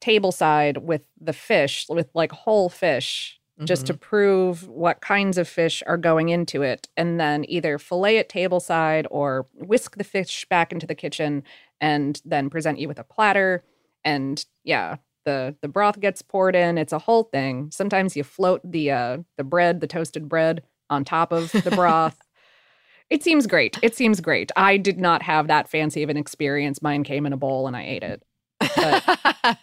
tableside 0.00 0.78
with 0.78 1.02
the 1.20 1.32
fish, 1.32 1.86
with 1.88 2.08
like 2.14 2.30
whole 2.30 2.68
fish, 2.68 3.40
mm-hmm. 3.58 3.66
just 3.66 3.86
to 3.86 3.94
mm-hmm. 3.94 4.00
prove 4.00 4.68
what 4.68 5.00
kinds 5.00 5.38
of 5.38 5.48
fish 5.48 5.82
are 5.88 5.96
going 5.96 6.28
into 6.28 6.62
it, 6.62 6.88
and 6.96 7.18
then 7.18 7.44
either 7.48 7.76
fillet 7.76 8.18
it 8.18 8.28
tableside 8.28 9.06
or 9.10 9.48
whisk 9.54 9.96
the 9.96 10.04
fish 10.04 10.46
back 10.48 10.72
into 10.72 10.86
the 10.86 10.94
kitchen 10.94 11.42
and 11.80 12.22
then 12.24 12.48
present 12.48 12.78
you 12.78 12.86
with 12.86 13.00
a 13.00 13.04
platter. 13.04 13.64
And 14.04 14.44
yeah, 14.62 14.98
the 15.24 15.54
the 15.62 15.68
broth 15.68 16.00
gets 16.00 16.22
poured 16.22 16.56
in. 16.56 16.78
It's 16.78 16.92
a 16.92 16.98
whole 16.98 17.24
thing. 17.24 17.70
Sometimes 17.70 18.16
you 18.16 18.24
float 18.24 18.60
the 18.64 18.90
uh, 18.90 19.18
the 19.36 19.44
bread, 19.44 19.80
the 19.80 19.86
toasted 19.86 20.28
bread, 20.28 20.62
on 20.90 21.04
top 21.04 21.32
of 21.32 21.52
the 21.52 21.70
broth. 21.70 22.18
it 23.10 23.22
seems 23.22 23.46
great. 23.46 23.78
It 23.82 23.94
seems 23.94 24.20
great. 24.20 24.50
I 24.56 24.76
did 24.76 24.98
not 24.98 25.22
have 25.22 25.48
that 25.48 25.68
fancy 25.68 26.02
of 26.02 26.10
an 26.10 26.16
experience. 26.16 26.82
Mine 26.82 27.04
came 27.04 27.26
in 27.26 27.32
a 27.32 27.36
bowl 27.36 27.66
and 27.66 27.76
I 27.76 27.84
ate 27.84 28.02
it. 28.02 28.22
But 28.60 29.04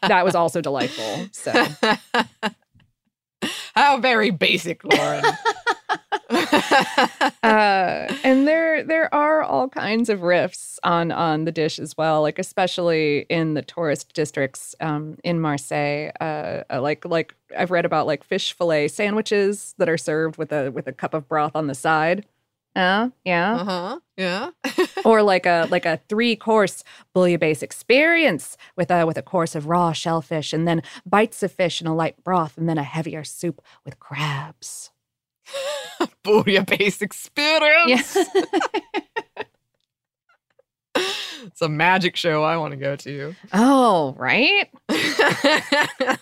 that 0.08 0.26
was 0.26 0.36
also 0.36 0.62
delightful. 0.62 1.28
So 1.32 1.52
how 3.76 3.98
very 3.98 4.32
basic, 4.32 4.84
Lauren. 4.84 5.24
uh, 7.44 8.14
and 8.24 8.48
there 8.48 8.84
there 8.84 9.14
are 9.14 9.44
all 9.44 9.68
kinds 9.68 10.10
of 10.10 10.20
riffs 10.22 10.78
on 10.84 11.12
on 11.12 11.46
the 11.46 11.52
dish 11.52 11.80
as 11.80 11.98
well, 11.98 12.22
like 12.22 12.40
especially 12.40 13.26
in 13.30 13.54
the 13.54 13.62
tourist 13.62 14.14
districts 14.14 14.76
um, 14.80 15.18
in 15.24 15.40
Marseille. 15.40 16.12
Uh, 16.20 16.64
uh, 16.70 16.82
like 16.82 17.06
like 17.06 17.36
I've 17.58 17.72
read 17.72 17.86
about 17.86 18.08
like 18.08 18.24
fish 18.24 18.54
fillet 18.54 18.88
sandwiches 18.88 19.76
that 19.78 19.90
are 19.90 19.98
served 19.98 20.38
with 20.38 20.52
a 20.52 20.72
with 20.72 20.88
a 20.88 20.94
cup 20.94 21.14
of 21.14 21.28
broth 21.28 21.56
on 21.56 21.68
the 21.68 21.76
side. 21.76 22.26
Uh, 22.76 23.10
yeah. 23.26 23.56
Uh-huh. 23.56 24.00
Yeah. 24.16 24.52
or 25.06 25.22
like 25.24 25.46
a 25.46 25.68
like 25.70 25.86
a 25.86 26.00
three 26.08 26.36
course 26.36 26.84
bouillabaisse 27.14 27.62
experience 27.62 28.56
with 28.78 28.90
a 28.90 29.06
with 29.06 29.18
a 29.18 29.22
course 29.22 29.56
of 29.56 29.68
raw 29.68 29.92
shellfish 29.92 30.54
and 30.54 30.68
then 30.68 30.82
bites 31.06 31.44
of 31.44 31.52
fish 31.52 31.82
in 31.82 31.88
a 31.88 31.96
light 31.96 32.24
broth 32.24 32.58
and 32.58 32.70
then 32.70 32.78
a 32.78 32.84
heavier 32.84 33.24
soup 33.24 33.62
with 33.84 34.00
crabs. 34.00 34.91
bouillabaisse 36.24 37.02
experience. 37.02 38.16
Yeah. 38.16 38.24
it's 41.46 41.62
a 41.62 41.70
magic 41.70 42.16
show 42.16 42.44
I 42.44 42.58
want 42.58 42.72
to 42.72 42.78
go 42.78 42.96
to. 42.98 43.36
Oh, 43.54 44.16
right? 44.18 44.70
yes. 44.90 46.20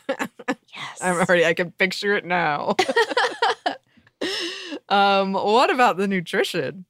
I'm 1.01 1.17
already 1.17 1.45
I 1.45 1.53
can 1.53 1.71
picture 1.71 2.15
it 2.15 2.25
now. 2.25 2.75
um, 4.89 5.33
what 5.33 5.69
about 5.71 5.97
the 5.97 6.07
nutrition? 6.07 6.85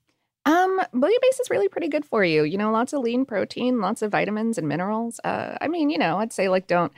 Um, 0.45 0.81
bouillabaisse 0.93 1.41
is 1.41 1.49
really 1.49 1.67
pretty 1.67 1.89
good 1.89 2.05
for 2.05 2.23
you. 2.23 2.43
You 2.43 2.57
know, 2.57 2.71
lots 2.71 2.93
of 2.93 3.01
lean 3.01 3.25
protein, 3.25 3.81
lots 3.81 4.01
of 4.01 4.11
vitamins 4.11 4.57
and 4.57 4.67
minerals. 4.67 5.19
Uh, 5.23 5.57
I 5.61 5.67
mean, 5.67 5.89
you 5.89 5.97
know, 5.97 6.17
I'd 6.17 6.33
say 6.33 6.49
like 6.49 6.65
don't 6.67 6.91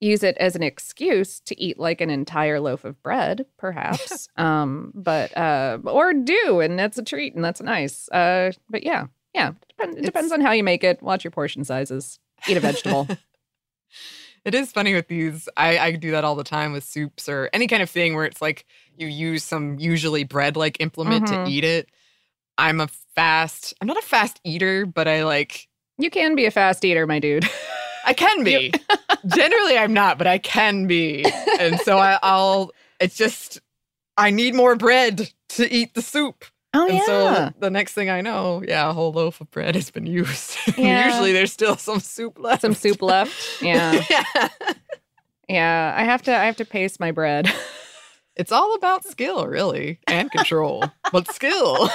use 0.00 0.22
it 0.22 0.36
as 0.38 0.54
an 0.56 0.62
excuse 0.62 1.40
to 1.40 1.60
eat 1.60 1.78
like 1.78 2.00
an 2.00 2.10
entire 2.10 2.60
loaf 2.60 2.84
of 2.84 3.02
bread, 3.02 3.46
perhaps. 3.58 4.28
um, 4.36 4.92
but 4.94 5.36
uh, 5.36 5.78
or 5.84 6.12
do, 6.12 6.60
and 6.60 6.78
that's 6.78 6.98
a 6.98 7.02
treat, 7.02 7.34
and 7.34 7.44
that's 7.44 7.60
nice. 7.62 8.08
Uh, 8.10 8.52
but 8.68 8.82
yeah, 8.82 9.06
yeah, 9.34 9.52
it 9.78 10.04
depends 10.04 10.32
on 10.32 10.40
how 10.40 10.52
you 10.52 10.62
make 10.62 10.84
it. 10.84 11.02
Watch 11.02 11.24
your 11.24 11.30
portion 11.30 11.64
sizes. 11.64 12.18
Eat 12.48 12.56
a 12.56 12.60
vegetable. 12.60 13.08
it 14.44 14.54
is 14.54 14.72
funny 14.72 14.94
with 14.94 15.08
these. 15.08 15.48
I, 15.56 15.78
I 15.78 15.92
do 15.92 16.10
that 16.12 16.24
all 16.24 16.36
the 16.36 16.44
time 16.44 16.72
with 16.72 16.84
soups 16.84 17.28
or 17.28 17.50
any 17.52 17.66
kind 17.66 17.82
of 17.82 17.90
thing 17.90 18.14
where 18.14 18.24
it's 18.24 18.42
like 18.42 18.66
you 18.96 19.06
use 19.06 19.42
some 19.42 19.78
usually 19.78 20.24
bread 20.24 20.56
like 20.56 20.80
implement 20.80 21.26
mm-hmm. 21.26 21.44
to 21.44 21.50
eat 21.50 21.64
it. 21.64 21.88
I'm 22.58 22.80
a 22.80 22.88
fast. 23.14 23.74
I'm 23.80 23.88
not 23.88 23.98
a 23.98 24.02
fast 24.02 24.40
eater, 24.44 24.86
but 24.86 25.08
I 25.08 25.24
like. 25.24 25.68
You 25.98 26.10
can 26.10 26.34
be 26.34 26.46
a 26.46 26.50
fast 26.50 26.84
eater, 26.84 27.06
my 27.06 27.18
dude. 27.18 27.48
I 28.04 28.12
can 28.12 28.44
be. 28.44 28.72
Generally, 29.26 29.78
I'm 29.78 29.94
not, 29.94 30.18
but 30.18 30.26
I 30.26 30.38
can 30.38 30.86
be. 30.86 31.24
And 31.58 31.78
so 31.80 31.98
I, 31.98 32.18
will 32.22 32.72
it's 33.00 33.16
just, 33.16 33.60
I 34.16 34.30
need 34.30 34.54
more 34.54 34.76
bread 34.76 35.32
to 35.50 35.72
eat 35.72 35.94
the 35.94 36.02
soup. 36.02 36.44
Oh, 36.74 36.86
yeah. 36.86 36.92
and 36.92 36.98
yeah. 36.98 37.04
so 37.48 37.54
the 37.60 37.70
next 37.70 37.94
thing 37.94 38.10
I 38.10 38.20
know, 38.20 38.62
yeah, 38.66 38.90
a 38.90 38.92
whole 38.92 39.12
loaf 39.12 39.40
of 39.40 39.50
bread 39.50 39.74
has 39.76 39.90
been 39.90 40.06
used. 40.06 40.56
Yeah. 40.76 41.06
Usually 41.06 41.32
there's 41.32 41.52
still 41.52 41.76
some 41.76 42.00
soup 42.00 42.38
left. 42.38 42.62
Some 42.62 42.74
soup 42.74 43.00
left. 43.00 43.62
Yeah. 43.62 44.02
yeah. 44.10 44.48
yeah. 45.48 45.94
I 45.96 46.02
have 46.02 46.22
to, 46.22 46.36
I 46.36 46.46
have 46.46 46.56
to 46.56 46.64
pace 46.64 46.98
my 46.98 47.12
bread. 47.12 47.52
It's 48.34 48.50
all 48.50 48.74
about 48.74 49.04
skill, 49.04 49.46
really, 49.46 50.00
and 50.08 50.28
control, 50.32 50.82
but 51.12 51.30
skill. 51.32 51.88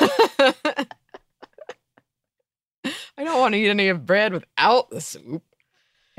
I 3.18 3.26
don't 3.26 3.40
want 3.40 3.54
to 3.54 3.60
eat 3.60 3.70
any 3.70 3.90
of 3.90 4.06
bread 4.06 4.32
without 4.32 4.90
the 4.90 5.02
soup. 5.02 5.44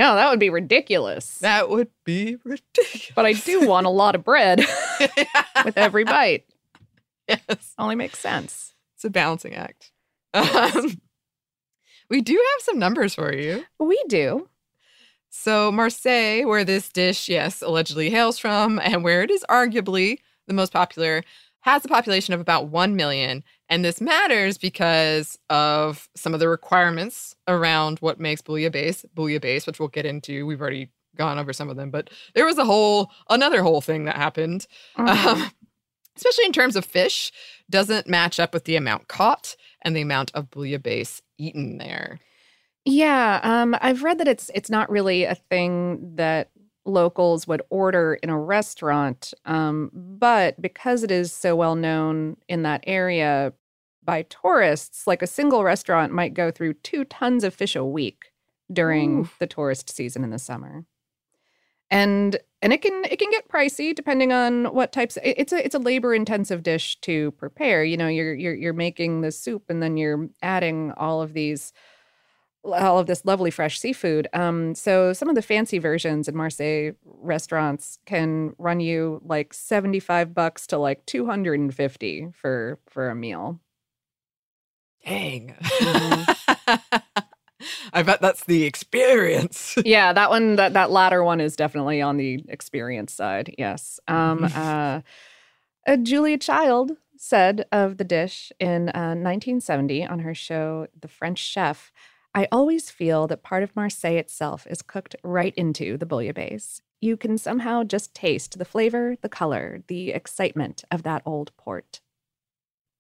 No, 0.01 0.15
that 0.15 0.31
would 0.31 0.41
be 0.41 0.49
ridiculous. 0.49 1.39
That 1.41 1.69
would 1.69 1.89
be 2.07 2.39
ridiculous. 2.43 3.13
But 3.15 3.27
I 3.27 3.35
do 3.35 3.69
want 3.69 3.87
a 3.87 3.91
lot 3.91 4.15
of 4.15 4.25
bread 4.25 4.61
with 5.65 5.77
every 5.77 6.05
bite. 6.05 6.47
Yes. 7.29 7.75
Only 7.79 7.97
makes 7.97 8.19
sense. 8.19 8.73
It's 8.97 9.05
a 9.05 9.11
balancing 9.11 9.55
act. 9.55 9.93
Um, 10.33 11.03
we 12.09 12.23
do 12.23 12.33
have 12.33 12.63
some 12.65 12.79
numbers 12.79 13.15
for 13.15 13.31
you. 13.35 13.65
We 13.79 14.03
do. 14.09 14.49
So, 15.29 15.71
Marseille, 15.71 16.47
where 16.47 16.65
this 16.65 16.89
dish, 16.89 17.29
yes, 17.29 17.61
allegedly 17.61 18.09
hails 18.09 18.39
from, 18.39 18.81
and 18.83 19.05
where 19.05 19.23
it 19.23 19.31
is 19.31 19.45
arguably 19.51 20.21
the 20.49 20.55
most 20.55 20.73
popular, 20.73 21.23
has 21.61 21.85
a 21.85 21.89
population 21.89 22.35
of 22.35 22.41
about 22.41 22.69
1 22.69 22.97
million. 22.97 23.45
And 23.69 23.85
this 23.85 24.01
matters 24.01 24.59
because 24.59 25.39
of 25.49 26.09
some 26.17 26.35
of 26.35 26.41
the 26.41 26.49
requirements 26.49 27.35
around 27.47 27.99
what 28.01 28.19
makes 28.19 28.43
bouillabaisse, 28.43 29.05
bouillabaisse, 29.15 29.67
which 29.67 29.79
we'll 29.79 29.89
get 29.89 30.07
into. 30.07 30.47
We've 30.47 30.61
already 30.61 30.91
gone 31.17 31.39
over 31.39 31.53
some 31.53 31.69
of 31.69 31.77
them, 31.77 31.91
but 31.91 32.11
there 32.35 32.47
was 32.47 32.59
a 32.59 32.65
whole, 32.65 33.11
another 33.29 33.63
whole 33.63 33.81
thing 33.81 34.05
that 34.05 34.17
happened. 34.17 34.67
Mm-hmm. 34.97 35.29
Um, 35.29 35.51
especially 36.17 36.45
in 36.45 36.53
terms 36.53 36.77
of 36.77 36.85
fish, 36.85 37.33
doesn't 37.71 38.07
match 38.07 38.39
up 38.39 38.53
with 38.53 38.65
the 38.65 38.77
amount 38.77 39.09
caught 39.09 39.57
and 39.83 39.97
the 39.97 40.03
amount 40.03 40.31
of 40.35 40.51
bouillabaisse 40.51 41.23
eaten 41.39 41.79
there. 41.79 42.21
Yeah, 42.85 43.41
um, 43.43 43.77
I've 43.81 44.03
read 44.03 44.19
that 44.19 44.29
it's 44.29 44.51
it's 44.55 44.71
not 44.71 44.91
really 44.91 45.25
a 45.25 45.35
thing 45.35 46.17
that 46.17 46.51
locals 46.85 47.47
would 47.47 47.63
order 47.71 48.15
in 48.23 48.31
a 48.31 48.39
restaurant. 48.39 49.33
Um, 49.45 49.91
but 49.93 50.61
because 50.61 51.03
it 51.03 51.11
is 51.11 51.33
so 51.33 51.55
well 51.57 51.75
known 51.75 52.37
in 52.49 52.63
that 52.63 52.85
area 52.87 53.53
by 54.03 54.23
tourists, 54.23 55.07
like 55.07 55.23
a 55.23 55.27
single 55.27 55.63
restaurant 55.63 56.13
might 56.13 56.35
go 56.35 56.51
through 56.51 56.75
two 56.75 57.05
tons 57.05 57.45
of 57.45 57.55
fish 57.55 57.77
a 57.77 57.85
week 57.85 58.33
during 58.73 59.21
Ooh. 59.21 59.29
the 59.39 59.47
tourist 59.47 59.95
season 59.95 60.25
in 60.25 60.31
the 60.31 60.39
summer. 60.39 60.85
And 61.91 62.39
and 62.63 62.73
it 62.73 62.83
can 62.83 63.05
it 63.11 63.19
can 63.19 63.31
get 63.31 63.49
pricey 63.49 63.95
depending 63.95 64.33
on 64.33 64.67
what 64.67 64.93
types 64.93 65.19
it's 65.23 65.53
a 65.53 65.65
it's 65.65 65.75
a 65.75 65.79
labor 65.79 66.15
intensive 66.15 66.63
dish 66.63 67.01
to 67.01 67.33
prepare 67.33 67.83
you 67.83 67.97
know 67.97 68.07
you're 68.07 68.35
you're 68.35 68.55
you're 68.55 68.73
making 68.73 69.23
the 69.23 69.33
soup 69.33 69.65
and 69.69 69.83
then 69.83 69.97
you're 69.97 70.29
adding 70.43 70.93
all 70.97 71.23
of 71.23 71.33
these 71.33 71.73
all 72.65 72.99
of 72.99 73.07
this 73.07 73.25
lovely 73.25 73.51
fresh 73.51 73.79
seafood 73.79 74.29
um 74.33 74.75
so 74.75 75.13
some 75.13 75.29
of 75.29 75.35
the 75.35 75.43
fancy 75.43 75.79
versions 75.79 76.29
in 76.29 76.37
marseille 76.37 76.93
restaurants 77.05 77.99
can 78.05 78.55
run 78.59 78.81
you 78.81 79.21
like 79.25 79.55
75 79.55 80.35
bucks 80.35 80.67
to 80.67 80.77
like 80.77 81.05
250 81.07 82.29
for 82.35 82.79
for 82.87 83.09
a 83.09 83.15
meal 83.15 83.61
Dang. 85.07 85.55
I 87.93 88.03
bet 88.03 88.21
that's 88.21 88.45
the 88.45 88.65
experience. 88.65 89.77
yeah, 89.85 90.13
that 90.13 90.31
one 90.31 90.57
that 90.57 90.73
that 90.75 90.91
latter 90.91 91.23
one 91.25 91.41
is 91.41 91.57
definitely 91.57 92.01
on 92.01 92.17
the 92.17 92.45
experience 92.49 93.13
side. 93.13 93.55
Yes. 93.59 94.01
Um 94.09 94.45
uh, 94.45 95.01
uh 95.87 95.97
Julia 95.97 96.39
Child 96.39 96.93
said 97.17 97.67
of 97.71 97.99
the 97.99 98.05
dish 98.05 98.51
in 98.59 98.89
uh, 98.91 99.13
1970 99.13 100.07
on 100.07 100.21
her 100.21 100.35
show 100.35 100.87
The 100.99 101.09
French 101.09 101.39
Chef, 101.39 101.93
I 102.35 102.47
always 102.53 102.91
feel 102.91 103.27
that 103.27 103.43
part 103.43 103.63
of 103.63 103.75
Marseille 103.75 104.17
itself 104.17 104.67
is 104.69 104.83
cooked 104.83 105.17
right 105.25 105.55
into 105.57 105.97
the 105.97 106.07
bouillabaisse. 106.07 106.81
You 107.01 107.17
can 107.17 107.39
somehow 107.39 107.83
just 107.83 108.15
taste 108.15 108.59
the 108.59 108.65
flavor, 108.65 109.17
the 109.21 109.29
color, 109.29 109.83
the 109.89 110.11
excitement 110.11 110.85
of 110.91 111.03
that 111.03 111.23
old 111.27 111.51
port. 111.57 112.01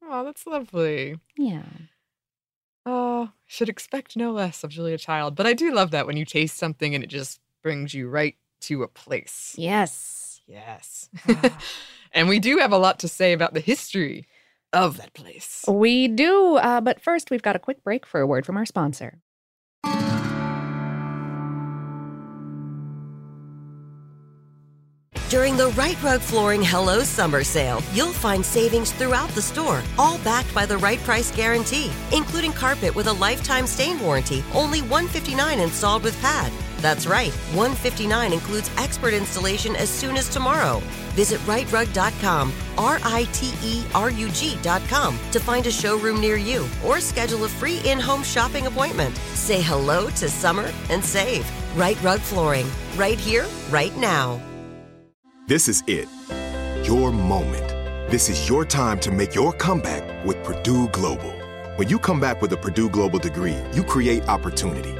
Oh, 0.02 0.24
that's 0.24 0.46
lovely. 0.46 1.16
Yeah. 1.36 1.62
Oh, 2.84 3.30
should 3.46 3.68
expect 3.68 4.16
no 4.16 4.32
less 4.32 4.64
of 4.64 4.70
Julia 4.70 4.98
Child. 4.98 5.36
But 5.36 5.46
I 5.46 5.52
do 5.52 5.72
love 5.72 5.92
that 5.92 6.06
when 6.06 6.16
you 6.16 6.24
taste 6.24 6.56
something 6.56 6.94
and 6.94 7.04
it 7.04 7.08
just 7.08 7.40
brings 7.62 7.94
you 7.94 8.08
right 8.08 8.36
to 8.62 8.82
a 8.82 8.88
place. 8.88 9.54
Yes. 9.56 10.40
Yes. 10.46 11.08
and 12.12 12.28
we 12.28 12.40
do 12.40 12.58
have 12.58 12.72
a 12.72 12.78
lot 12.78 12.98
to 13.00 13.08
say 13.08 13.32
about 13.32 13.54
the 13.54 13.60
history 13.60 14.26
of 14.72 14.96
that 14.98 15.12
place. 15.14 15.64
We 15.68 16.08
do. 16.08 16.56
Uh, 16.56 16.80
but 16.80 17.00
first, 17.00 17.30
we've 17.30 17.42
got 17.42 17.56
a 17.56 17.60
quick 17.60 17.82
break 17.84 18.06
for 18.06 18.20
a 18.20 18.26
word 18.26 18.46
from 18.46 18.56
our 18.56 18.66
sponsor. 18.66 19.20
During 25.30 25.56
the 25.56 25.68
Rite 25.68 26.02
Rug 26.02 26.20
Flooring 26.20 26.60
Hello 26.60 27.04
Summer 27.04 27.44
Sale, 27.44 27.84
you'll 27.92 28.12
find 28.12 28.44
savings 28.44 28.90
throughout 28.90 29.28
the 29.30 29.40
store, 29.40 29.80
all 29.96 30.18
backed 30.18 30.52
by 30.52 30.66
the 30.66 30.76
right 30.78 30.98
price 31.04 31.30
guarantee, 31.30 31.92
including 32.12 32.52
carpet 32.52 32.96
with 32.96 33.06
a 33.06 33.12
lifetime 33.12 33.68
stain 33.68 34.00
warranty, 34.00 34.42
only 34.54 34.80
159 34.82 35.60
installed 35.60 36.02
with 36.02 36.20
pad. 36.20 36.50
That's 36.80 37.06
right, 37.06 37.32
159 37.52 38.32
includes 38.32 38.70
expert 38.78 39.12
installation 39.12 39.76
as 39.76 39.90
soon 39.90 40.16
as 40.16 40.28
tomorrow. 40.28 40.80
Visit 41.14 41.40
riterug.com, 41.40 42.52
R 42.78 42.98
I 43.04 43.24
T 43.32 43.52
E 43.62 43.84
R 43.94 44.10
U 44.10 44.28
G.com, 44.30 45.18
to 45.32 45.40
find 45.40 45.66
a 45.66 45.70
showroom 45.70 46.20
near 46.20 46.36
you 46.36 46.66
or 46.84 47.00
schedule 47.00 47.44
a 47.44 47.48
free 47.48 47.80
in 47.84 48.00
home 48.00 48.22
shopping 48.22 48.66
appointment. 48.66 49.14
Say 49.34 49.60
hello 49.60 50.08
to 50.10 50.28
summer 50.28 50.72
and 50.88 51.04
save. 51.04 51.46
Rite 51.76 52.02
Rug 52.02 52.20
Flooring, 52.20 52.66
right 52.96 53.18
here, 53.18 53.46
right 53.68 53.94
now. 53.96 54.40
This 55.46 55.68
is 55.68 55.82
it. 55.86 56.08
Your 56.86 57.12
moment. 57.12 57.68
This 58.10 58.28
is 58.28 58.48
your 58.48 58.64
time 58.64 58.98
to 59.00 59.10
make 59.10 59.34
your 59.34 59.52
comeback 59.52 60.24
with 60.24 60.42
Purdue 60.42 60.88
Global. 60.88 61.32
When 61.76 61.88
you 61.88 61.98
come 61.98 62.20
back 62.20 62.40
with 62.42 62.52
a 62.52 62.56
Purdue 62.56 62.88
Global 62.88 63.18
degree, 63.18 63.56
you 63.72 63.84
create 63.84 64.26
opportunity 64.28 64.99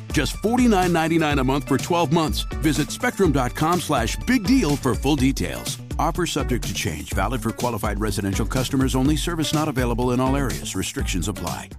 Just 0.11 0.35
$49.99 0.41 1.39
a 1.39 1.43
month 1.43 1.67
for 1.67 1.77
12 1.77 2.11
months. 2.11 2.41
Visit 2.61 2.91
spectrum.com 2.91 3.79
slash 3.79 4.15
big 4.27 4.43
deal 4.43 4.75
for 4.75 4.95
full 4.95 5.15
details. 5.15 5.77
Offer 5.97 6.25
subject 6.25 6.65
to 6.65 6.73
change, 6.73 7.13
valid 7.13 7.41
for 7.41 7.51
qualified 7.51 7.99
residential 7.99 8.45
customers 8.45 8.95
only, 8.95 9.15
service 9.15 9.53
not 9.53 9.67
available 9.67 10.11
in 10.11 10.19
all 10.19 10.35
areas. 10.35 10.75
Restrictions 10.75 11.27
apply. 11.27 11.69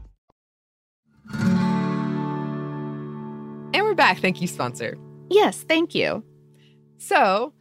And 3.75 3.83
we're 3.83 3.95
back. 3.95 4.19
Thank 4.19 4.41
you, 4.41 4.47
sponsor. 4.47 4.99
Yes, 5.31 5.65
thank 5.67 5.95
you. 5.95 6.25
So, 6.99 7.55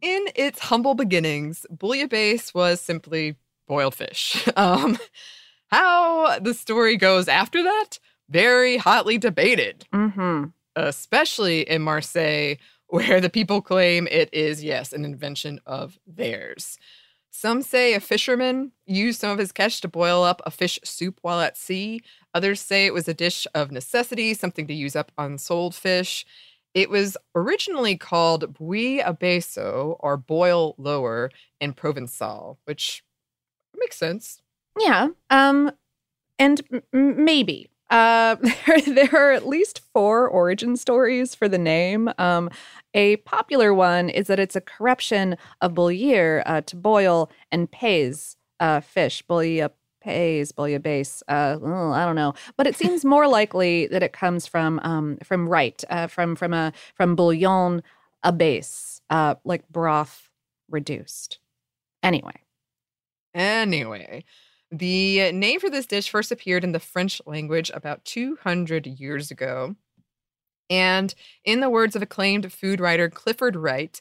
in 0.00 0.24
its 0.34 0.58
humble 0.58 0.94
beginnings, 0.94 1.66
bouillabaisse 1.72 2.54
was 2.54 2.80
simply 2.80 3.36
boiled 3.68 3.94
fish. 3.94 4.46
Um, 4.56 4.98
how 5.70 6.40
the 6.40 6.54
story 6.54 6.96
goes 6.96 7.28
after 7.28 7.62
that, 7.62 8.00
very 8.30 8.76
hotly 8.78 9.18
debated, 9.18 9.84
Mm-hmm. 9.92 10.44
especially 10.76 11.62
in 11.68 11.82
Marseille, 11.82 12.54
where 12.88 13.20
the 13.20 13.30
people 13.30 13.60
claim 13.62 14.08
it 14.10 14.28
is, 14.32 14.64
yes, 14.64 14.92
an 14.92 15.04
invention 15.04 15.60
of 15.66 15.98
theirs. 16.06 16.78
Some 17.32 17.62
say 17.62 17.94
a 17.94 18.00
fisherman 18.00 18.72
used 18.86 19.20
some 19.20 19.30
of 19.30 19.38
his 19.38 19.52
catch 19.52 19.80
to 19.82 19.88
boil 19.88 20.24
up 20.24 20.42
a 20.44 20.50
fish 20.50 20.80
soup 20.82 21.18
while 21.22 21.40
at 21.40 21.56
sea. 21.56 22.00
Others 22.34 22.60
say 22.60 22.86
it 22.86 22.94
was 22.94 23.06
a 23.06 23.14
dish 23.14 23.46
of 23.54 23.70
necessity, 23.70 24.34
something 24.34 24.66
to 24.66 24.74
use 24.74 24.96
up 24.96 25.12
unsold 25.16 25.74
fish. 25.76 26.26
It 26.74 26.90
was 26.90 27.16
originally 27.36 27.96
called 27.96 28.54
bouillabaisse 28.54 29.56
or 30.00 30.16
boil 30.16 30.74
lower 30.76 31.30
in 31.60 31.72
Provençal, 31.72 32.56
which 32.64 33.04
makes 33.76 33.96
sense. 33.96 34.42
Yeah. 34.78 35.08
Um, 35.30 35.70
and 36.38 36.60
m- 36.92 37.24
maybe. 37.24 37.70
Uh, 37.90 38.36
there, 38.66 38.80
there 38.80 39.14
are 39.14 39.32
at 39.32 39.46
least 39.46 39.80
four 39.92 40.28
origin 40.28 40.76
stories 40.76 41.34
for 41.34 41.48
the 41.48 41.58
name. 41.58 42.10
Um, 42.18 42.50
a 42.94 43.16
popular 43.18 43.74
one 43.74 44.08
is 44.08 44.26
that 44.28 44.38
it's 44.40 44.56
a 44.56 44.60
corruption 44.60 45.36
of 45.60 45.74
bouillir, 45.74 46.42
uh, 46.46 46.60
to 46.62 46.76
boil, 46.76 47.30
and 47.52 47.70
pays, 47.70 48.36
uh, 48.60 48.80
fish, 48.80 49.22
bouilla 49.28 49.70
pays, 50.00 50.52
bouillabaisse. 50.52 51.22
Uh, 51.28 51.58
oh, 51.62 51.92
I 51.92 52.04
don't 52.06 52.16
know, 52.16 52.34
but 52.56 52.66
it 52.66 52.76
seems 52.76 53.04
more 53.04 53.28
likely 53.28 53.86
that 53.88 54.02
it 54.02 54.12
comes 54.12 54.46
from 54.46 54.80
um, 54.82 55.18
from 55.22 55.48
right, 55.48 55.82
uh, 55.90 56.06
from 56.06 56.36
from 56.36 56.54
a 56.54 56.72
from 56.94 57.14
bouillon 57.16 57.82
a 58.22 58.32
base, 58.32 59.00
uh, 59.10 59.34
like 59.44 59.68
broth 59.68 60.30
reduced. 60.68 61.38
Anyway. 62.02 62.34
Anyway, 63.34 64.24
the 64.70 65.32
name 65.32 65.60
for 65.60 65.70
this 65.70 65.86
dish 65.86 66.10
first 66.10 66.30
appeared 66.30 66.64
in 66.64 66.72
the 66.72 66.80
French 66.80 67.20
language 67.26 67.70
about 67.74 68.04
200 68.04 68.86
years 68.86 69.30
ago. 69.30 69.76
And 70.68 71.12
in 71.44 71.60
the 71.60 71.70
words 71.70 71.96
of 71.96 72.02
acclaimed 72.02 72.52
food 72.52 72.80
writer 72.80 73.10
Clifford 73.10 73.56
Wright, 73.56 74.00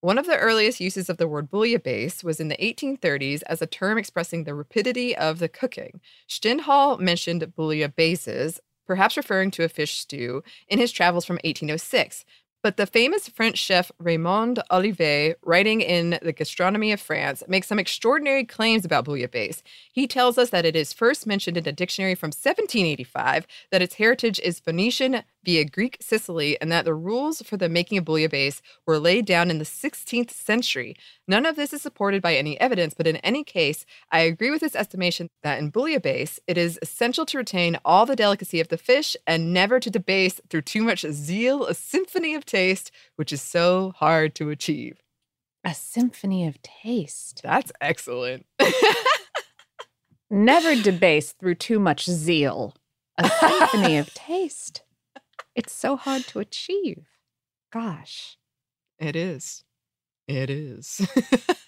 One 0.00 0.18
of 0.18 0.26
the 0.26 0.36
earliest 0.38 0.80
uses 0.80 1.08
of 1.08 1.18
the 1.18 1.28
word 1.28 1.48
bouillabaisse 1.48 2.24
was 2.24 2.40
in 2.40 2.48
the 2.48 2.56
1830s 2.56 3.42
as 3.46 3.62
a 3.62 3.66
term 3.66 3.96
expressing 3.96 4.42
the 4.42 4.54
rapidity 4.54 5.16
of 5.16 5.38
the 5.38 5.48
cooking. 5.48 6.00
Stendhal 6.26 6.98
mentioned 6.98 7.52
bouillabaisses, 7.56 8.58
perhaps 8.84 9.16
referring 9.16 9.52
to 9.52 9.62
a 9.62 9.68
fish 9.68 10.00
stew, 10.00 10.42
in 10.66 10.80
his 10.80 10.90
travels 10.90 11.24
from 11.24 11.36
1806. 11.44 12.24
But 12.62 12.76
the 12.76 12.86
famous 12.86 13.28
French 13.28 13.58
chef 13.58 13.90
Raymond 13.98 14.62
Oliver, 14.70 15.34
writing 15.42 15.80
in 15.80 16.20
the 16.22 16.32
Gastronomy 16.32 16.92
of 16.92 17.00
France, 17.00 17.42
makes 17.48 17.66
some 17.66 17.80
extraordinary 17.80 18.44
claims 18.44 18.84
about 18.84 19.04
bouillabaisse. 19.04 19.62
He 19.92 20.06
tells 20.06 20.38
us 20.38 20.50
that 20.50 20.64
it 20.64 20.76
is 20.76 20.92
first 20.92 21.26
mentioned 21.26 21.56
in 21.56 21.66
a 21.66 21.72
dictionary 21.72 22.14
from 22.14 22.28
1785, 22.28 23.48
that 23.72 23.82
its 23.82 23.96
heritage 23.96 24.38
is 24.38 24.60
Phoenician 24.60 25.24
via 25.44 25.64
Greek 25.64 25.96
Sicily, 26.00 26.60
and 26.60 26.70
that 26.70 26.84
the 26.84 26.94
rules 26.94 27.42
for 27.42 27.56
the 27.56 27.68
making 27.68 27.98
of 27.98 28.04
bouillabaisse 28.04 28.60
were 28.86 28.98
laid 28.98 29.26
down 29.26 29.50
in 29.50 29.58
the 29.58 29.64
16th 29.64 30.30
century. 30.30 30.96
None 31.26 31.46
of 31.46 31.56
this 31.56 31.72
is 31.72 31.82
supported 31.82 32.22
by 32.22 32.34
any 32.34 32.60
evidence, 32.60 32.94
but 32.94 33.06
in 33.06 33.16
any 33.16 33.44
case, 33.44 33.84
I 34.10 34.20
agree 34.20 34.50
with 34.50 34.60
this 34.60 34.76
estimation 34.76 35.28
that 35.42 35.58
in 35.58 35.72
bouillabaisse, 35.72 36.38
it 36.46 36.58
is 36.58 36.78
essential 36.82 37.26
to 37.26 37.38
retain 37.38 37.78
all 37.84 38.06
the 38.06 38.16
delicacy 38.16 38.60
of 38.60 38.68
the 38.68 38.78
fish 38.78 39.16
and 39.26 39.52
never 39.52 39.80
to 39.80 39.90
debase 39.90 40.40
through 40.48 40.62
too 40.62 40.82
much 40.82 41.04
zeal 41.10 41.66
a 41.66 41.74
symphony 41.74 42.34
of 42.34 42.44
taste, 42.44 42.90
which 43.16 43.32
is 43.32 43.42
so 43.42 43.92
hard 43.96 44.34
to 44.36 44.50
achieve. 44.50 44.98
A 45.64 45.74
symphony 45.74 46.46
of 46.46 46.60
taste. 46.62 47.40
That's 47.42 47.70
excellent. 47.80 48.46
Never 50.30 50.74
debase 50.74 51.32
through 51.32 51.56
too 51.56 51.78
much 51.78 52.06
zeal. 52.06 52.74
A 53.18 53.28
symphony 53.28 53.98
of 53.98 54.12
taste. 54.14 54.82
It's 55.54 55.72
so 55.72 55.96
hard 55.96 56.26
to 56.28 56.38
achieve. 56.38 57.06
Gosh. 57.72 58.36
It 58.98 59.16
is. 59.16 59.64
It 60.28 60.50
is. 60.50 61.06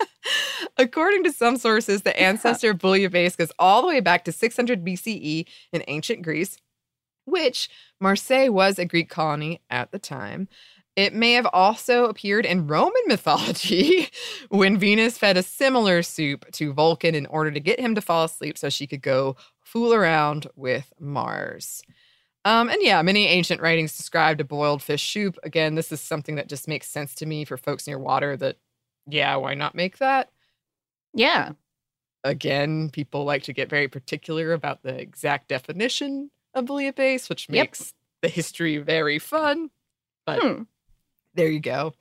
According 0.76 1.24
to 1.24 1.32
some 1.32 1.56
sources, 1.56 2.02
the 2.02 2.18
ancestor 2.20 2.70
of 2.70 2.78
bouillabaisse 2.78 3.36
goes 3.36 3.52
all 3.58 3.82
the 3.82 3.88
way 3.88 4.00
back 4.00 4.24
to 4.24 4.32
600 4.32 4.84
BCE 4.84 5.46
in 5.72 5.84
ancient 5.86 6.22
Greece, 6.22 6.58
which 7.26 7.68
Marseille 8.00 8.50
was 8.50 8.78
a 8.78 8.84
Greek 8.84 9.08
colony 9.08 9.60
at 9.70 9.92
the 9.92 9.98
time. 9.98 10.48
It 10.96 11.12
may 11.12 11.32
have 11.32 11.46
also 11.52 12.06
appeared 12.06 12.46
in 12.46 12.66
Roman 12.66 12.92
mythology 13.06 14.08
when 14.48 14.78
Venus 14.78 15.18
fed 15.18 15.36
a 15.36 15.42
similar 15.42 16.02
soup 16.02 16.44
to 16.52 16.72
Vulcan 16.72 17.14
in 17.14 17.26
order 17.26 17.50
to 17.50 17.60
get 17.60 17.80
him 17.80 17.94
to 17.94 18.00
fall 18.00 18.24
asleep 18.24 18.56
so 18.56 18.68
she 18.68 18.86
could 18.86 19.02
go 19.02 19.36
fool 19.60 19.92
around 19.92 20.46
with 20.54 20.92
Mars. 21.00 21.82
Um, 22.44 22.68
and 22.68 22.78
yeah, 22.82 23.00
many 23.02 23.26
ancient 23.26 23.60
writings 23.62 23.96
described 23.96 24.40
a 24.40 24.44
boiled 24.44 24.82
fish 24.82 25.10
soup. 25.12 25.38
Again, 25.44 25.74
this 25.74 25.90
is 25.90 26.00
something 26.00 26.34
that 26.36 26.48
just 26.48 26.68
makes 26.68 26.88
sense 26.88 27.14
to 27.16 27.26
me 27.26 27.44
for 27.44 27.56
folks 27.56 27.86
near 27.86 27.98
water 27.98 28.36
that, 28.36 28.56
yeah, 29.06 29.36
why 29.36 29.54
not 29.54 29.74
make 29.74 29.98
that? 29.98 30.30
Yeah. 31.14 31.52
Again, 32.22 32.90
people 32.90 33.24
like 33.24 33.42
to 33.44 33.52
get 33.52 33.68
very 33.70 33.88
particular 33.88 34.52
about 34.52 34.82
the 34.82 34.98
exact 34.98 35.48
definition 35.48 36.30
of 36.54 36.66
bouillabaisse, 36.66 37.28
which 37.28 37.48
Yep. 37.48 37.66
makes 37.66 37.94
the 38.22 38.28
history 38.28 38.78
very 38.78 39.18
fun. 39.18 39.70
But 40.26 40.40
Hmm. 40.42 40.62
there 41.34 41.48
you 41.48 41.60
go. 41.60 41.94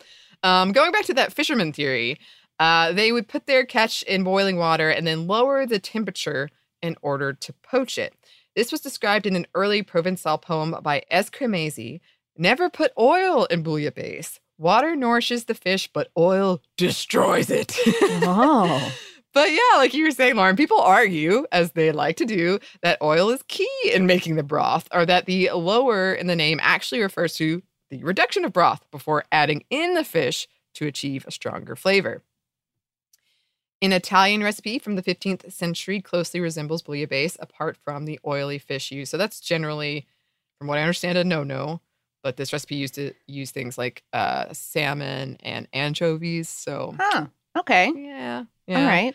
Um, 0.43 0.71
going 0.71 0.91
back 0.91 1.06
to 1.06 1.13
that 1.15 1.34
fisherman 1.34 1.73
theory, 1.73 2.19
uh, 2.60 2.91
they 2.93 3.12
would 3.12 3.27
put 3.27 3.45
their 3.47 3.65
catch 3.65 4.03
in 4.03 4.23
boiling 4.23 4.58
water 4.58 4.89
and 4.89 5.06
then 5.08 5.27
lower 5.27 5.65
the 5.65 5.79
temperature 5.79 6.49
in 6.82 6.95
order 7.01 7.34
to 7.34 7.53
poach 7.63 7.97
it. 7.97 8.13
This 8.56 8.72
was 8.72 8.82
described 8.82 9.26
in 9.26 9.36
an 9.36 9.48
early 9.56 9.84
Provençal 9.84 10.42
poem 10.42 10.76
by 10.82 11.04
Escremesi. 11.12 12.02
Never 12.38 12.70
put 12.70 12.92
oil 12.98 13.46
in 13.46 13.63
bouillabaisse. 13.63 14.39
Water 14.58 14.96
nourishes 14.96 15.46
the 15.46 15.56
fish, 15.56 15.89
but 15.92 16.10
oil 16.18 16.62
destroys 16.78 17.50
it. 17.50 17.76
Oh. 18.24 18.94
But 19.34 19.50
yeah, 19.50 19.78
like 19.78 19.96
you 19.96 20.04
were 20.04 20.12
saying, 20.12 20.36
Lauren, 20.36 20.56
people 20.56 20.80
argue, 20.80 21.48
as 21.52 21.72
they 21.72 21.92
like 21.92 22.18
to 22.18 22.26
do, 22.26 22.60
that 22.84 23.02
oil 23.02 23.32
is 23.32 23.42
key 23.48 23.68
in 23.92 24.06
making 24.06 24.36
the 24.36 24.44
broth, 24.44 24.88
or 24.94 25.08
that 25.08 25.26
the 25.26 25.50
lower 25.50 26.13
in 26.13 26.28
the 26.28 26.36
name 26.36 26.60
actually 26.62 27.02
refers 27.02 27.34
to 27.38 27.63
the 27.89 28.04
reduction 28.04 28.46
of 28.46 28.54
broth 28.54 28.86
before 28.92 29.26
adding 29.32 29.63
in 29.72 29.96
the 29.96 30.04
fish 30.04 30.48
to 30.76 30.86
achieve 30.86 31.26
a 31.26 31.32
stronger 31.32 31.76
flavor. 31.76 32.22
An 33.84 33.91
Italian 33.91 34.41
recipe 34.41 34.80
from 34.80 34.96
the 34.96 35.04
15th 35.04 35.52
century 35.52 36.00
closely 36.00 36.39
resembles 36.39 36.82
bouillabaisse 36.82 37.36
apart 37.41 37.76
from 37.76 38.06
the 38.06 38.17
oily 38.26 38.58
fish 38.58 38.91
used. 38.93 39.12
So 39.12 39.17
that's 39.17 39.41
generally, 39.41 40.08
from 40.58 40.67
what 40.69 40.78
I 40.78 40.82
understand, 40.84 41.17
a 41.17 41.24
no-no. 41.26 41.82
But 42.24 42.38
this 42.38 42.54
recipe 42.54 42.76
used 42.76 42.96
to 42.96 43.13
use 43.28 43.52
things 43.52 43.78
like 43.78 44.02
uh, 44.13 44.46
salmon 44.54 45.36
and 45.43 45.67
anchovies. 45.74 46.48
So 46.48 46.96
Huh. 46.98 47.26
Okay. 47.60 47.91
yeah, 47.93 48.46
All 48.69 48.86
right. 48.86 49.13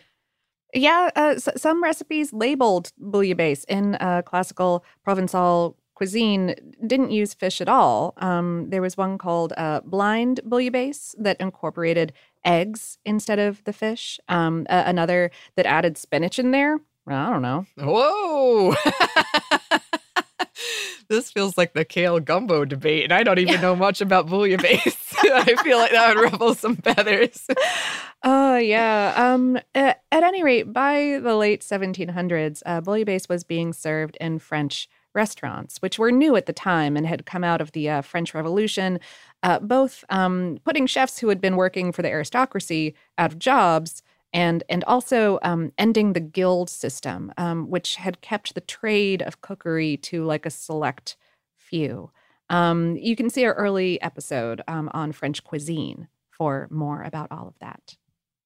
Yeah, 0.75 1.09
uh, 1.15 1.33
s- 1.35 1.49
some 1.57 1.81
recipes 1.83 2.31
labeled 2.31 2.91
bouillabaisse 3.01 3.65
in 3.67 3.95
uh, 3.95 4.21
classical 4.21 4.85
Provençal 5.05 5.73
cuisine 5.95 6.53
didn't 6.85 7.09
use 7.11 7.33
fish 7.33 7.59
at 7.59 7.67
all. 7.67 8.13
Um, 8.17 8.69
there 8.69 8.81
was 8.83 8.95
one 8.95 9.17
called 9.17 9.51
uh, 9.57 9.81
blind 9.83 10.41
bouillabaisse 10.47 11.15
that 11.17 11.41
incorporated 11.41 12.13
eggs 12.45 12.97
instead 13.05 13.39
of 13.39 13.63
the 13.63 13.73
fish. 13.73 14.19
Um, 14.27 14.65
a- 14.69 14.83
another 14.85 15.31
that 15.55 15.65
added 15.65 15.97
spinach 15.97 16.39
in 16.39 16.51
there. 16.51 16.79
Well, 17.05 17.17
I 17.17 17.29
don't 17.31 17.41
know. 17.41 17.65
Whoa. 17.77 18.75
this 21.09 21.31
feels 21.31 21.57
like 21.57 21.73
the 21.73 21.85
kale 21.85 22.19
gumbo 22.19 22.65
debate, 22.65 23.05
and 23.05 23.13
I 23.13 23.23
don't 23.23 23.39
even 23.39 23.61
know 23.61 23.75
much 23.75 24.01
about 24.01 24.27
bouillabaisse. 24.27 25.07
I 25.21 25.55
feel 25.63 25.77
like 25.77 25.91
that 25.91 26.15
would 26.15 26.23
ruffle 26.23 26.55
some 26.55 26.77
feathers. 26.77 27.45
Oh, 28.23 28.57
yeah. 28.57 29.13
Um, 29.15 29.57
a- 29.75 29.95
at 30.11 30.23
any 30.23 30.43
rate, 30.43 30.71
by 30.71 31.19
the 31.21 31.35
late 31.35 31.61
1700s, 31.61 32.61
uh, 32.65 32.81
bouillabaisse 32.81 33.27
was 33.27 33.43
being 33.43 33.73
served 33.73 34.17
in 34.21 34.39
French 34.39 34.87
restaurants, 35.13 35.81
which 35.81 35.97
were 35.99 36.11
new 36.11 36.35
at 36.35 36.45
the 36.45 36.53
time 36.53 36.95
and 36.95 37.07
had 37.07 37.25
come 37.25 37.43
out 37.43 37.61
of 37.61 37.71
the 37.71 37.89
uh, 37.89 38.01
French 38.01 38.33
Revolution, 38.33 38.99
uh, 39.43 39.59
both 39.59 40.03
um, 40.09 40.57
putting 40.63 40.87
chefs 40.87 41.19
who 41.19 41.29
had 41.29 41.41
been 41.41 41.55
working 41.55 41.91
for 41.91 42.01
the 42.01 42.09
aristocracy 42.09 42.95
out 43.17 43.31
of 43.31 43.39
jobs 43.39 44.01
and 44.31 44.63
and 44.69 44.83
also 44.83 45.39
um, 45.41 45.71
ending 45.77 46.13
the 46.13 46.19
guild 46.19 46.69
system, 46.69 47.33
um, 47.37 47.69
which 47.69 47.95
had 47.95 48.21
kept 48.21 48.53
the 48.53 48.61
trade 48.61 49.21
of 49.21 49.41
cookery 49.41 49.97
to 49.97 50.23
like 50.23 50.45
a 50.45 50.51
select 50.51 51.17
few. 51.55 52.11
Um, 52.49 52.95
you 52.97 53.15
can 53.15 53.29
see 53.29 53.45
our 53.45 53.53
early 53.53 54.01
episode 54.01 54.61
um, 54.67 54.89
on 54.93 55.11
French 55.11 55.43
cuisine 55.43 56.07
for 56.29 56.67
more 56.71 57.03
about 57.03 57.31
all 57.31 57.47
of 57.47 57.59
that. 57.59 57.97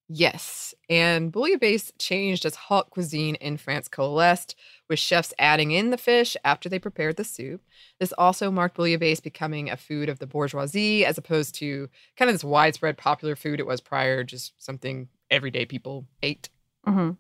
Yes, 0.10 0.76
and 0.90 1.32
bouillabaisse 1.32 1.92
changed 1.98 2.46
as 2.46 2.56
haute 2.56 2.90
cuisine 2.92 3.36
in 3.36 3.58
France 3.58 3.88
coalesced, 3.88 4.56
with 4.90 5.00
chefs 5.00 5.34
adding 5.40 5.72
in 5.72 5.90
the 5.90 5.98
fish 5.98 6.36
after 6.44 6.68
they 6.70 6.78
prepared 6.78 7.16
the 7.16 7.24
soup. 7.24 7.62
This 8.00 8.14
also 8.18 8.52
marked 8.52 8.78
bouillabaisse 8.78 9.24
becoming 9.24 9.70
a 9.70 9.78
food 9.78 10.10
of 10.10 10.20
the 10.20 10.28
bourgeoisie 10.28 11.06
as 11.06 11.18
opposed 11.18 11.56
to 11.56 11.90
kind 12.18 12.30
of 12.30 12.36
this 12.36 12.44
widespread 12.44 12.98
popular 12.98 13.36
food 13.36 13.60
it 13.60 13.66
was 13.66 13.82
prior, 13.82 14.24
just 14.24 14.54
something 14.58 15.08
everyday 15.32 15.66
people 15.66 16.06
ate. 16.22 16.50
hmm 16.86 17.12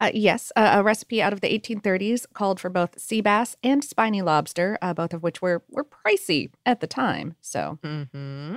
Uh, 0.00 0.10
yes, 0.14 0.52
a, 0.56 0.78
a 0.78 0.82
recipe 0.82 1.20
out 1.22 1.32
of 1.32 1.40
the 1.40 1.52
1830s 1.52 2.26
called 2.34 2.60
for 2.60 2.70
both 2.70 2.98
sea 3.00 3.20
bass 3.22 3.56
and 3.62 3.82
spiny 3.82 4.22
lobster, 4.22 4.78
uh, 4.82 4.94
both 4.94 5.14
of 5.14 5.22
which 5.22 5.42
were 5.42 5.62
were 5.70 5.84
pricey 5.84 6.50
at 6.64 6.80
the 6.80 6.86
time. 6.86 7.34
So, 7.40 7.78
hmm 7.82 8.56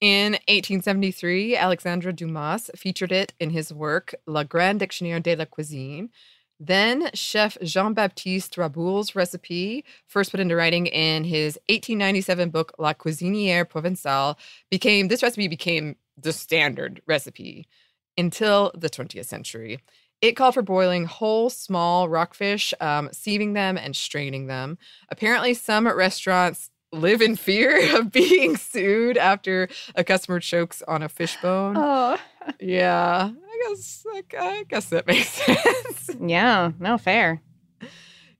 In 0.00 0.32
1873, 0.48 1.56
Alexandre 1.56 2.10
Dumas 2.10 2.70
featured 2.74 3.12
it 3.12 3.34
in 3.38 3.50
his 3.50 3.70
work 3.70 4.14
Le 4.26 4.46
Grand 4.46 4.80
Dictionnaire 4.80 5.20
de 5.20 5.36
la 5.36 5.44
Cuisine. 5.44 6.08
Then, 6.58 7.10
chef 7.12 7.58
Jean 7.62 7.92
Baptiste 7.92 8.56
Reboul's 8.56 9.14
recipe, 9.14 9.84
first 10.06 10.30
put 10.30 10.40
into 10.40 10.56
writing 10.56 10.86
in 10.86 11.24
his 11.24 11.58
1897 11.68 12.48
book 12.48 12.72
La 12.78 12.94
Cuisinière 12.94 13.66
Provençale, 13.66 14.36
became 14.70 15.08
this 15.08 15.22
recipe 15.22 15.48
became 15.48 15.96
the 16.16 16.32
standard 16.32 17.02
recipe 17.06 17.66
until 18.16 18.72
the 18.74 18.88
20th 18.88 19.26
century. 19.26 19.80
It 20.22 20.32
called 20.32 20.54
for 20.54 20.62
boiling 20.62 21.04
whole 21.04 21.50
small 21.50 22.08
rockfish, 22.08 22.72
um, 22.80 23.08
sieving 23.08 23.52
them 23.52 23.76
and 23.76 23.94
straining 23.94 24.46
them. 24.46 24.78
Apparently, 25.10 25.52
some 25.52 25.86
restaurants 25.86 26.70
live 26.92 27.22
in 27.22 27.36
fear 27.36 27.96
of 27.98 28.10
being 28.12 28.56
sued 28.56 29.16
after 29.16 29.68
a 29.94 30.04
customer 30.04 30.40
chokes 30.40 30.82
on 30.88 31.02
a 31.02 31.08
fishbone. 31.08 31.76
oh, 31.76 32.16
Yeah, 32.58 33.30
I 33.32 33.68
guess 33.68 34.04
like, 34.12 34.34
I 34.38 34.64
guess 34.64 34.86
that 34.90 35.06
makes 35.06 35.28
sense. 35.28 36.10
yeah, 36.20 36.72
no 36.78 36.98
fair. 36.98 37.42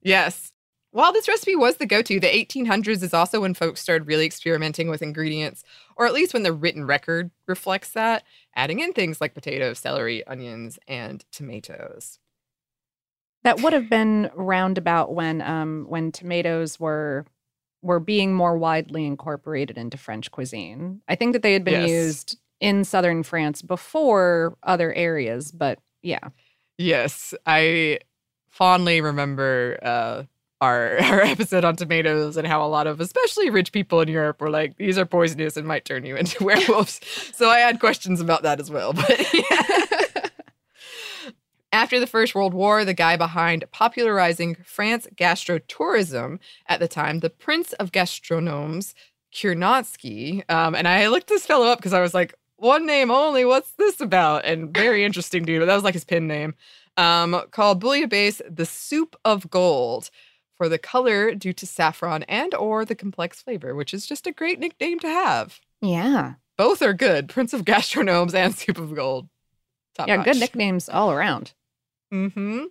yes. 0.03 0.53
While 0.93 1.13
this 1.13 1.29
recipe 1.29 1.55
was 1.55 1.77
the 1.77 1.87
go-to, 1.87 2.19
the 2.19 2.27
1800s 2.27 3.05
is 3.05 3.15
also 3.15 3.43
when 3.43 3.55
folks 3.55 3.81
started 3.81 4.09
really 4.09 4.27
experimenting 4.27 4.89
with 4.91 5.03
ingredients, 5.03 5.63
or 5.97 6.05
at 6.05 6.13
least 6.13 6.35
when 6.35 6.43
the 6.43 6.53
written 6.53 6.85
record 6.85 7.31
reflects 7.47 7.91
that, 7.91 8.25
adding 8.57 8.81
in 8.81 8.93
things 8.93 9.21
like 9.21 9.33
potatoes, 9.33 9.79
celery, 9.79 10.27
onions, 10.27 10.81
and 10.89 11.25
tomatoes. 11.31 12.19
That 13.45 13.61
would 13.61 13.73
have 13.73 13.89
been 13.89 14.31
roundabout 14.35 15.15
when 15.15 15.41
um 15.43 15.87
when 15.89 16.11
tomatoes 16.11 16.81
were 16.81 17.25
were 17.83 18.01
being 18.01 18.35
more 18.35 18.57
widely 18.59 19.07
incorporated 19.07 19.79
into 19.79 19.97
French 19.97 20.31
cuisine. 20.31 21.01
I 21.09 21.15
think 21.15 21.33
that 21.33 21.43
they 21.43 21.53
had 21.53 21.65
been 21.65 21.81
Yes. 21.83 21.89
used 21.91 22.39
in 22.61 22.85
southern 22.85 23.23
France 23.23 23.63
before 23.63 24.57
other 24.63 24.93
areas, 24.93 25.51
but 25.51 25.79
yeah. 26.03 26.29
Yes, 26.79 27.33
I 27.47 28.01
fondly 28.51 29.01
remember 29.01 29.79
uh, 29.83 30.23
our 30.61 30.99
our 31.03 31.23
episode 31.23 31.65
on 31.65 31.77
tomatoes 31.77 32.37
and 32.37 32.47
how 32.47 32.63
a 32.65 32.69
lot 32.69 32.87
of 32.87 33.01
especially 33.01 33.49
rich 33.49 33.73
people 33.73 34.01
in 34.03 34.09
Europe 34.09 34.41
were 34.43 34.51
like, 34.51 34.77
these 34.77 34.99
are 34.99 35.07
poisonous 35.07 35.57
and 35.57 35.67
might 35.67 35.85
turn 35.87 36.05
you 36.05 36.17
into 36.17 36.43
werewolves. 36.45 37.01
so 37.33 37.49
I 37.49 37.61
had 37.61 37.81
questions 37.81 38.21
about 38.21 38.43
that 38.43 38.61
as 38.61 38.71
well. 38.71 38.93
But 38.93 39.09
yeah. 39.35 40.00
After 41.73 42.01
the 42.01 42.07
First 42.07 42.35
World 42.35 42.53
War, 42.53 42.85
the 42.85 42.95
guy 42.95 43.17
behind 43.17 43.65
popularizing 43.71 44.57
France 44.65 45.07
gastrotourism 45.15 46.39
at 46.67 46.81
the 46.81 46.89
time, 46.89 47.21
the 47.21 47.31
Prince 47.31 47.73
of 47.75 47.93
Gastronomes, 47.93 48.95
Curnonsky, 49.33 50.49
um, 50.51 50.75
and 50.75 50.89
I 50.89 51.07
looked 51.07 51.29
this 51.29 51.47
fellow 51.47 51.67
up 51.67 51.79
because 51.79 51.93
I 51.93 52.01
was 52.01 52.13
like, 52.13 52.35
one 52.57 52.87
name 52.87 53.11
only. 53.11 53.45
What's 53.45 53.73
this 53.73 54.01
about? 54.01 54.45
And 54.45 54.75
very 54.75 55.05
interesting 55.07 55.45
dude. 55.45 55.61
But 55.61 55.67
that 55.67 55.75
was 55.75 55.85
like 55.85 55.95
his 55.95 56.05
pin 56.05 56.27
name. 56.27 56.55
Um, 56.97 57.43
called 57.51 57.83
Bouillabaisse 57.83 58.43
the 58.49 58.67
soup 58.67 59.17
of 59.25 59.49
gold 59.49 60.11
for 60.57 60.69
the 60.69 60.79
color 60.79 61.35
due 61.35 61.55
to 61.55 61.67
saffron 61.67 62.25
and 62.25 62.53
or 62.55 62.85
the 62.85 62.95
complex 62.95 63.41
flavor, 63.41 63.75
which 63.75 63.95
is 63.95 64.07
just 64.07 64.27
a 64.27 64.33
great 64.33 64.59
nickname 64.59 64.99
to 65.01 65.09
have. 65.09 65.61
Yeah. 65.81 66.35
Both 66.59 66.83
are 66.83 66.93
good. 66.93 67.31
Prince 67.31 67.55
of 67.55 67.65
Gastronomes 67.65 68.35
and 68.35 68.55
Soup 68.55 68.77
of 68.77 68.95
Gold. 68.95 69.29
Top 69.95 70.09
yeah, 70.09 70.17
notch. 70.17 70.27
good 70.27 70.37
nicknames 70.37 70.89
all 70.89 71.11
around. 71.11 71.53
Mm-hmm. 72.13 72.65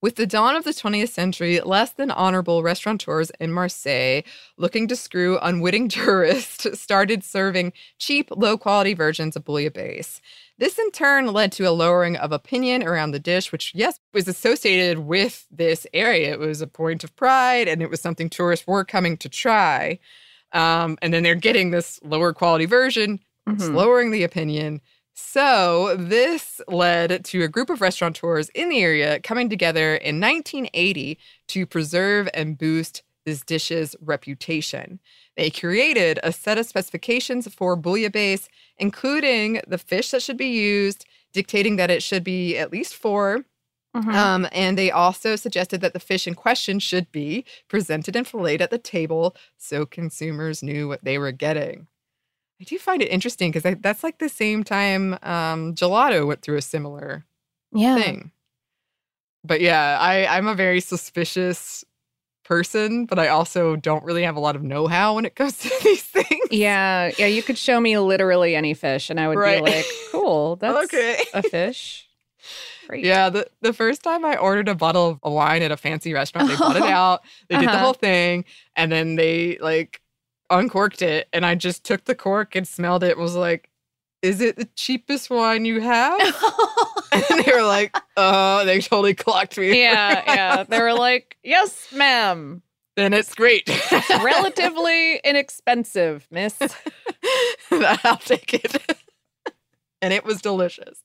With 0.00 0.14
the 0.14 0.28
dawn 0.28 0.54
of 0.54 0.62
the 0.62 0.70
20th 0.70 1.08
century, 1.08 1.58
less 1.60 1.90
than 1.90 2.12
honorable 2.12 2.62
restaurateurs 2.62 3.32
in 3.40 3.52
Marseille 3.52 4.22
looking 4.56 4.86
to 4.86 4.94
screw 4.94 5.40
unwitting 5.42 5.88
tourists 5.88 6.80
started 6.80 7.24
serving 7.24 7.72
cheap, 7.98 8.30
low 8.30 8.56
quality 8.56 8.94
versions 8.94 9.34
of 9.34 9.44
bouillabaisse. 9.44 10.20
This 10.56 10.78
in 10.78 10.92
turn 10.92 11.26
led 11.32 11.50
to 11.52 11.64
a 11.68 11.70
lowering 11.72 12.16
of 12.16 12.30
opinion 12.30 12.84
around 12.84 13.10
the 13.10 13.18
dish, 13.18 13.50
which, 13.50 13.72
yes, 13.74 13.98
was 14.14 14.28
associated 14.28 15.00
with 15.00 15.46
this 15.50 15.84
area. 15.92 16.32
It 16.32 16.38
was 16.38 16.60
a 16.60 16.68
point 16.68 17.02
of 17.02 17.14
pride 17.16 17.66
and 17.66 17.82
it 17.82 17.90
was 17.90 18.00
something 18.00 18.30
tourists 18.30 18.68
were 18.68 18.84
coming 18.84 19.16
to 19.16 19.28
try. 19.28 19.98
Um, 20.52 20.96
and 21.02 21.12
then 21.12 21.24
they're 21.24 21.34
getting 21.34 21.70
this 21.72 21.98
lower 22.04 22.32
quality 22.32 22.66
version, 22.66 23.18
it's 23.48 23.64
Mhm. 23.64 23.74
lowering 23.74 24.10
the 24.12 24.22
opinion. 24.22 24.80
So, 25.20 25.96
this 25.96 26.60
led 26.68 27.24
to 27.24 27.42
a 27.42 27.48
group 27.48 27.70
of 27.70 27.80
restaurateurs 27.80 28.50
in 28.50 28.68
the 28.68 28.78
area 28.80 29.18
coming 29.18 29.48
together 29.48 29.96
in 29.96 30.20
1980 30.20 31.18
to 31.48 31.66
preserve 31.66 32.28
and 32.32 32.56
boost 32.56 33.02
this 33.26 33.40
dish's 33.42 33.96
reputation. 34.00 35.00
They 35.36 35.50
created 35.50 36.20
a 36.22 36.30
set 36.30 36.56
of 36.56 36.66
specifications 36.66 37.52
for 37.52 37.76
bouillabaisse, 37.76 38.46
including 38.78 39.60
the 39.66 39.76
fish 39.76 40.12
that 40.12 40.22
should 40.22 40.36
be 40.36 40.46
used, 40.46 41.04
dictating 41.32 41.74
that 41.76 41.90
it 41.90 42.02
should 42.04 42.22
be 42.22 42.56
at 42.56 42.70
least 42.70 42.94
four. 42.94 43.44
Mhm. 43.96 44.14
Um, 44.14 44.48
and 44.52 44.78
they 44.78 44.92
also 44.92 45.34
suggested 45.34 45.80
that 45.80 45.94
the 45.94 46.00
fish 46.00 46.28
in 46.28 46.36
question 46.36 46.78
should 46.78 47.10
be 47.10 47.44
presented 47.66 48.14
and 48.14 48.26
filleted 48.26 48.62
at 48.62 48.70
the 48.70 48.78
table 48.78 49.34
so 49.56 49.84
consumers 49.84 50.62
knew 50.62 50.86
what 50.86 51.02
they 51.02 51.18
were 51.18 51.32
getting. 51.32 51.88
I 52.60 52.64
do 52.64 52.78
find 52.78 53.02
it 53.02 53.06
interesting 53.06 53.52
because 53.52 53.76
that's 53.80 54.02
like 54.02 54.18
the 54.18 54.28
same 54.28 54.64
time 54.64 55.14
um, 55.22 55.74
gelato 55.74 56.26
went 56.26 56.42
through 56.42 56.56
a 56.56 56.62
similar 56.62 57.24
yeah. 57.72 57.94
thing. 57.94 58.32
But 59.44 59.60
yeah, 59.60 59.96
I, 60.00 60.26
I'm 60.26 60.48
a 60.48 60.54
very 60.54 60.80
suspicious 60.80 61.84
person, 62.44 63.06
but 63.06 63.18
I 63.18 63.28
also 63.28 63.76
don't 63.76 64.02
really 64.04 64.24
have 64.24 64.36
a 64.36 64.40
lot 64.40 64.56
of 64.56 64.62
know 64.62 64.86
how 64.88 65.14
when 65.14 65.24
it 65.24 65.36
comes 65.36 65.58
to 65.60 65.70
these 65.84 66.02
things. 66.02 66.48
Yeah. 66.50 67.12
Yeah. 67.18 67.26
You 67.26 67.42
could 67.42 67.58
show 67.58 67.78
me 67.78 67.96
literally 67.98 68.56
any 68.56 68.74
fish 68.74 69.10
and 69.10 69.20
I 69.20 69.28
would 69.28 69.38
Right. 69.38 69.62
be 69.62 69.70
like, 69.70 69.86
cool, 70.10 70.56
that's 70.60 70.92
Okay. 70.92 71.24
a 71.32 71.42
fish. 71.42 72.06
Great. 72.88 73.04
Yeah, 73.04 73.28
the, 73.28 73.46
the 73.60 73.74
first 73.74 74.02
time 74.02 74.24
I 74.24 74.36
ordered 74.36 74.68
a 74.68 74.74
bottle 74.74 75.20
of 75.22 75.32
wine 75.32 75.60
at 75.62 75.70
a 75.70 75.76
fancy 75.76 76.14
restaurant, 76.14 76.48
they 76.48 76.56
brought 76.56 76.76
it 76.76 76.82
out, 76.88 77.20
they 77.48 77.56
did 77.58 77.66
the 77.68 77.72
Uh-huh. 77.74 77.84
whole 77.84 77.92
thing, 77.94 78.46
and 78.76 78.90
then 78.90 79.16
they 79.16 79.58
like 79.60 80.00
uncorked 80.50 81.02
it, 81.02 81.28
and 81.32 81.44
I 81.46 81.54
just 81.54 81.84
took 81.84 82.04
the 82.04 82.14
cork 82.14 82.54
and 82.56 82.66
smelled 82.66 83.02
it 83.04 83.12
and 83.12 83.20
was 83.20 83.34
like, 83.36 83.70
Is 84.22 84.40
it 84.40 84.56
the 84.56 84.68
cheapest 84.76 85.30
wine 85.30 85.64
you 85.64 85.80
have? 85.80 86.20
and 87.12 87.44
they 87.44 87.52
were 87.52 87.62
like, 87.62 87.96
Oh, 88.16 88.64
they 88.64 88.80
totally 88.80 89.14
clocked 89.14 89.58
me. 89.58 89.78
yeah. 89.80 90.22
Yeah. 90.26 90.62
They 90.64 90.80
were 90.80 90.94
like, 90.94 91.36
yes, 91.44 91.88
ma'am. 91.92 92.62
then 92.96 93.12
it's 93.12 93.34
great. 93.34 93.68
Relatively 94.10 95.16
inexpensive, 95.24 96.26
miss. 96.30 96.56
I'll 97.70 98.16
take 98.18 98.54
it. 98.54 98.76
and 100.02 100.12
it 100.12 100.24
was 100.24 100.40
delicious. 100.42 101.02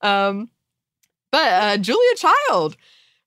Um, 0.00 0.50
but 1.32 1.52
uh, 1.52 1.76
Julia 1.78 2.14
Child 2.16 2.76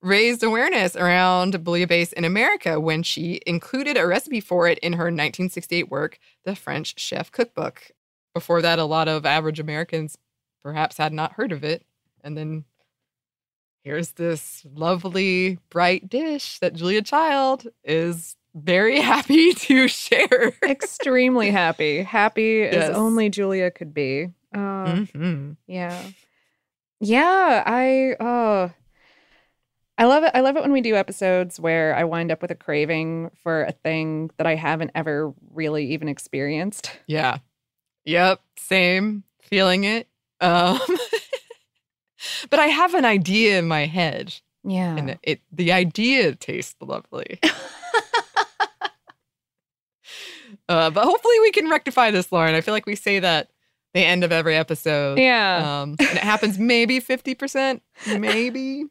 raised 0.04 0.44
awareness 0.44 0.96
around 0.96 1.54
bouillabaisse 1.64 2.14
in 2.14 2.26
America 2.26 2.80
when 2.80 3.02
she 3.04 3.40
included 3.48 3.98
a 3.98 4.06
recipe 4.06 4.40
for 4.42 4.68
it 4.68 4.78
in 4.80 4.94
her 4.94 5.06
1968 5.06 5.90
work, 5.90 6.20
The 6.46 6.56
French 6.56 7.00
Chef 7.00 7.32
Cookbook. 7.32 7.92
Before 8.36 8.62
that, 8.62 8.80
a 8.80 8.84
lot 8.86 9.08
of 9.08 9.26
average 9.26 9.60
Americans 9.60 10.18
perhaps 10.62 10.98
had 10.98 11.14
not 11.14 11.34
heard 11.34 11.52
of 11.52 11.64
it. 11.64 11.86
And 12.24 12.38
then 12.38 12.66
here's 13.84 14.12
this 14.12 14.66
lovely, 14.76 15.58
bright 15.70 16.10
dish 16.10 16.60
that 16.60 16.74
Julia 16.74 17.02
Child 17.02 17.68
is 17.84 18.36
very 18.56 19.00
happy 19.12 19.54
to 19.54 19.88
share. 19.88 20.54
Extremely 20.64 21.50
happy. 21.50 22.04
Happy 22.04 22.68
Yes. 22.72 22.90
as 22.90 22.96
only 22.96 23.30
Julia 23.30 23.72
could 23.72 23.94
be. 23.94 24.28
Uh, 24.54 24.86
Mhm. 24.86 25.58
Yeah. 25.68 26.02
Yeah, 27.00 27.64
I 27.66 28.14
uh 28.24 28.70
I 29.98 30.06
love 30.06 30.24
it. 30.24 30.32
I 30.34 30.40
love 30.42 30.56
it 30.58 30.62
when 30.64 30.72
we 30.72 30.82
do 30.82 30.96
episodes 30.96 31.60
where 31.60 31.96
I 31.96 32.04
wind 32.04 32.32
up 32.32 32.42
with 32.42 32.50
a 32.52 32.56
craving 32.56 33.30
for 33.44 33.64
a 33.64 33.72
thing 33.72 34.32
that 34.38 34.48
I 34.48 34.56
haven't 34.56 34.92
ever 34.96 35.34
really 35.52 35.92
even 35.94 36.08
experienced. 36.10 36.92
Yeah. 37.08 37.38
Yep. 38.06 38.42
Same. 38.58 39.24
Feeling 39.44 39.84
it. 39.84 40.08
Um, 40.42 40.80
but 42.50 42.60
I 42.60 42.66
have 42.68 42.96
an 42.96 43.06
idea 43.06 43.60
in 43.60 43.68
my 43.68 43.86
head, 43.86 44.34
Yeah. 44.64 44.96
and 44.98 45.20
it 45.24 45.42
the 45.52 45.72
idea 45.72 46.34
tastes 46.36 46.76
lovely. 46.82 47.40
uh, 50.70 50.90
but 50.90 51.04
hopefully 51.06 51.40
we 51.42 51.52
can 51.52 51.70
rectify 51.70 52.12
this, 52.12 52.32
Lauren. 52.32 52.56
I 52.56 52.62
feel 52.62 52.74
like 52.74 52.86
we 52.86 52.96
say 52.96 53.20
that 53.20 53.50
the 53.94 54.02
end 54.04 54.24
of 54.24 54.32
every 54.32 54.56
episode. 54.56 55.20
yeah. 55.20 55.82
Um, 55.82 55.92
and 56.00 56.02
it 56.02 56.18
happens 56.18 56.58
maybe 56.58 57.00
fifty 57.00 57.36
percent, 57.36 57.84
maybe. 58.08 58.86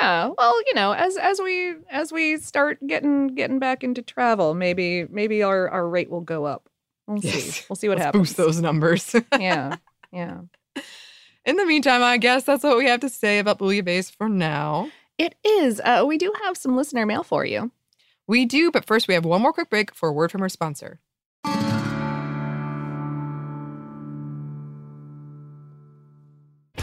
Yeah. 0.00 0.30
Well, 0.36 0.54
you 0.66 0.74
know, 0.74 0.92
as 0.92 1.16
as 1.16 1.40
we 1.40 1.74
as 1.90 2.12
we 2.12 2.36
start 2.38 2.78
getting 2.86 3.28
getting 3.28 3.58
back 3.58 3.82
into 3.84 4.02
travel, 4.02 4.54
maybe 4.54 5.06
maybe 5.10 5.42
our 5.42 5.68
our 5.68 5.88
rate 5.88 6.10
will 6.10 6.20
go 6.20 6.44
up. 6.44 6.68
We'll 7.06 7.22
see. 7.22 7.64
We'll 7.68 7.76
see 7.76 7.88
what 7.88 7.98
Let's 7.98 8.06
happens. 8.06 8.28
Boost 8.28 8.36
those 8.36 8.60
numbers. 8.60 9.14
Yeah. 9.38 9.76
Yeah. 10.12 10.40
in 11.44 11.56
the 11.56 11.64
meantime, 11.66 12.02
I 12.02 12.16
guess 12.18 12.44
that's 12.44 12.64
what 12.64 12.76
we 12.76 12.86
have 12.86 13.00
to 13.00 13.08
say 13.08 13.38
about 13.38 13.58
Bouillabaisse 13.58 14.10
for 14.14 14.28
now. 14.28 14.90
It 15.18 15.34
is. 15.44 15.80
Uh, 15.84 16.04
we 16.06 16.18
do 16.18 16.32
have 16.44 16.56
some 16.56 16.76
listener 16.76 17.06
mail 17.06 17.22
for 17.22 17.44
you. 17.44 17.70
We 18.26 18.44
do, 18.44 18.70
but 18.70 18.84
first 18.86 19.06
we 19.08 19.14
have 19.14 19.24
one 19.24 19.42
more 19.42 19.52
quick 19.52 19.70
break 19.70 19.94
for 19.94 20.08
a 20.08 20.12
word 20.12 20.30
from 20.32 20.42
our 20.42 20.48
sponsor. 20.48 21.00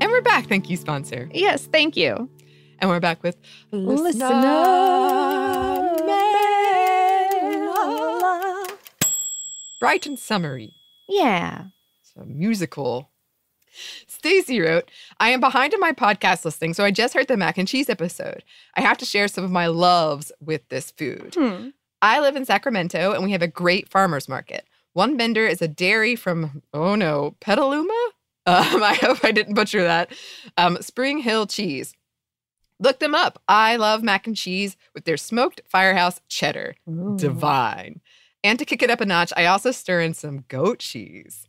And 0.00 0.10
we're 0.10 0.20
back. 0.22 0.46
Thank 0.46 0.70
you, 0.70 0.76
sponsor. 0.76 1.28
Yes, 1.32 1.66
thank 1.66 1.96
you. 1.96 2.28
And 2.78 2.88
we're 2.90 3.00
back 3.00 3.22
with 3.22 3.36
Listener 3.72 4.28
Mail. 4.30 5.96
Brighton 9.80 10.16
Summary. 10.16 10.72
Yeah. 11.08 11.64
It's 12.02 12.12
a 12.16 12.24
musical. 12.24 13.10
Stacy 14.06 14.60
wrote, 14.60 14.90
I 15.20 15.30
am 15.30 15.40
behind 15.40 15.72
in 15.72 15.80
my 15.80 15.92
podcast 15.92 16.44
listening, 16.44 16.74
so 16.74 16.84
I 16.84 16.90
just 16.90 17.14
heard 17.14 17.28
the 17.28 17.36
mac 17.36 17.56
and 17.56 17.66
cheese 17.68 17.88
episode. 17.88 18.44
I 18.74 18.80
have 18.82 18.98
to 18.98 19.04
share 19.04 19.28
some 19.28 19.44
of 19.44 19.50
my 19.50 19.68
loves 19.68 20.32
with 20.40 20.68
this 20.68 20.90
food. 20.90 21.34
Hmm. 21.38 21.68
I 22.02 22.20
live 22.20 22.36
in 22.36 22.44
Sacramento 22.44 23.12
and 23.12 23.22
we 23.22 23.32
have 23.32 23.42
a 23.42 23.48
great 23.48 23.88
farmer's 23.88 24.28
market. 24.28 24.66
One 25.00 25.16
vendor 25.16 25.46
is 25.46 25.62
a 25.62 25.66
dairy 25.66 26.14
from, 26.14 26.62
oh 26.74 26.94
no, 26.94 27.34
Petaluma? 27.40 28.10
Um, 28.44 28.82
I 28.82 28.98
hope 29.00 29.24
I 29.24 29.32
didn't 29.32 29.54
butcher 29.54 29.82
that. 29.82 30.12
Um, 30.58 30.76
Spring 30.82 31.20
Hill 31.20 31.46
Cheese. 31.46 31.94
Look 32.78 32.98
them 32.98 33.14
up. 33.14 33.40
I 33.48 33.76
love 33.76 34.02
mac 34.02 34.26
and 34.26 34.36
cheese 34.36 34.76
with 34.92 35.06
their 35.06 35.16
smoked 35.16 35.62
firehouse 35.66 36.20
cheddar. 36.28 36.74
Divine. 37.16 38.02
And 38.44 38.58
to 38.58 38.66
kick 38.66 38.82
it 38.82 38.90
up 38.90 39.00
a 39.00 39.06
notch, 39.06 39.32
I 39.38 39.46
also 39.46 39.70
stir 39.70 40.02
in 40.02 40.12
some 40.12 40.44
goat 40.48 40.80
cheese. 40.80 41.48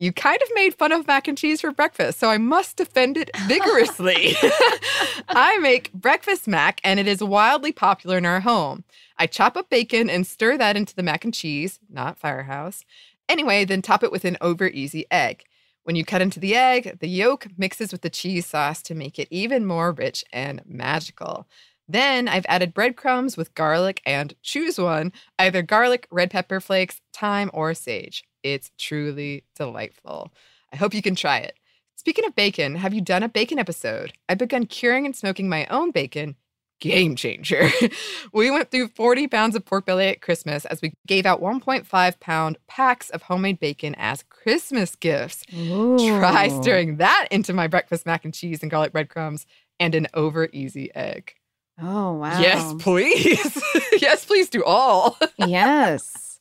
You 0.00 0.12
kind 0.12 0.38
of 0.42 0.48
made 0.54 0.74
fun 0.74 0.92
of 0.92 1.06
mac 1.06 1.28
and 1.28 1.38
cheese 1.38 1.60
for 1.60 1.70
breakfast, 1.70 2.18
so 2.18 2.28
I 2.28 2.36
must 2.36 2.76
defend 2.76 3.16
it 3.16 3.30
vigorously. 3.46 4.34
I 5.28 5.58
make 5.58 5.92
breakfast 5.92 6.48
mac, 6.48 6.80
and 6.82 6.98
it 6.98 7.06
is 7.06 7.22
wildly 7.22 7.70
popular 7.72 8.18
in 8.18 8.26
our 8.26 8.40
home. 8.40 8.84
I 9.18 9.26
chop 9.26 9.56
up 9.56 9.70
bacon 9.70 10.10
and 10.10 10.26
stir 10.26 10.58
that 10.58 10.76
into 10.76 10.96
the 10.96 11.04
mac 11.04 11.24
and 11.24 11.32
cheese, 11.32 11.78
not 11.88 12.18
firehouse. 12.18 12.84
Anyway, 13.28 13.64
then 13.64 13.82
top 13.82 14.02
it 14.02 14.10
with 14.10 14.24
an 14.24 14.36
over 14.40 14.66
easy 14.66 15.06
egg. 15.10 15.44
When 15.84 15.96
you 15.96 16.04
cut 16.04 16.22
into 16.22 16.40
the 16.40 16.56
egg, 16.56 16.98
the 17.00 17.08
yolk 17.08 17.46
mixes 17.56 17.92
with 17.92 18.00
the 18.00 18.10
cheese 18.10 18.46
sauce 18.46 18.82
to 18.82 18.94
make 18.94 19.18
it 19.18 19.28
even 19.30 19.64
more 19.64 19.92
rich 19.92 20.24
and 20.32 20.62
magical. 20.66 21.46
Then 21.86 22.26
I've 22.26 22.46
added 22.48 22.74
breadcrumbs 22.74 23.36
with 23.36 23.54
garlic 23.54 24.00
and 24.06 24.34
choose 24.42 24.78
one 24.78 25.12
either 25.38 25.62
garlic, 25.62 26.08
red 26.10 26.30
pepper 26.30 26.60
flakes, 26.60 27.00
thyme, 27.12 27.50
or 27.52 27.74
sage. 27.74 28.24
It's 28.44 28.70
truly 28.78 29.42
delightful. 29.56 30.32
I 30.72 30.76
hope 30.76 30.94
you 30.94 31.02
can 31.02 31.16
try 31.16 31.38
it. 31.38 31.56
Speaking 31.96 32.26
of 32.26 32.36
bacon, 32.36 32.76
have 32.76 32.92
you 32.92 33.00
done 33.00 33.22
a 33.22 33.28
bacon 33.28 33.58
episode? 33.58 34.12
I've 34.28 34.38
begun 34.38 34.66
curing 34.66 35.06
and 35.06 35.16
smoking 35.16 35.48
my 35.48 35.66
own 35.66 35.90
bacon. 35.90 36.36
Game 36.80 37.16
changer. 37.16 37.70
we 38.32 38.50
went 38.50 38.70
through 38.70 38.88
40 38.88 39.28
pounds 39.28 39.56
of 39.56 39.64
pork 39.64 39.86
belly 39.86 40.08
at 40.08 40.20
Christmas 40.20 40.66
as 40.66 40.82
we 40.82 40.92
gave 41.06 41.24
out 41.24 41.40
1.5 41.40 42.20
pound 42.20 42.58
packs 42.66 43.08
of 43.10 43.22
homemade 43.22 43.58
bacon 43.58 43.94
as 43.96 44.24
Christmas 44.28 44.94
gifts. 44.94 45.44
Try 45.48 46.48
stirring 46.48 46.98
that 46.98 47.28
into 47.30 47.54
my 47.54 47.68
breakfast 47.68 48.04
mac 48.04 48.24
and 48.24 48.34
cheese 48.34 48.60
and 48.60 48.70
garlic 48.70 48.92
breadcrumbs 48.92 49.46
and 49.80 49.94
an 49.94 50.08
over 50.12 50.48
easy 50.52 50.94
egg. 50.94 51.34
Oh, 51.80 52.12
wow. 52.14 52.38
Yes, 52.40 52.74
please. 52.78 53.62
yes, 54.02 54.24
please 54.24 54.50
do 54.50 54.62
all. 54.64 55.16
yes. 55.38 56.33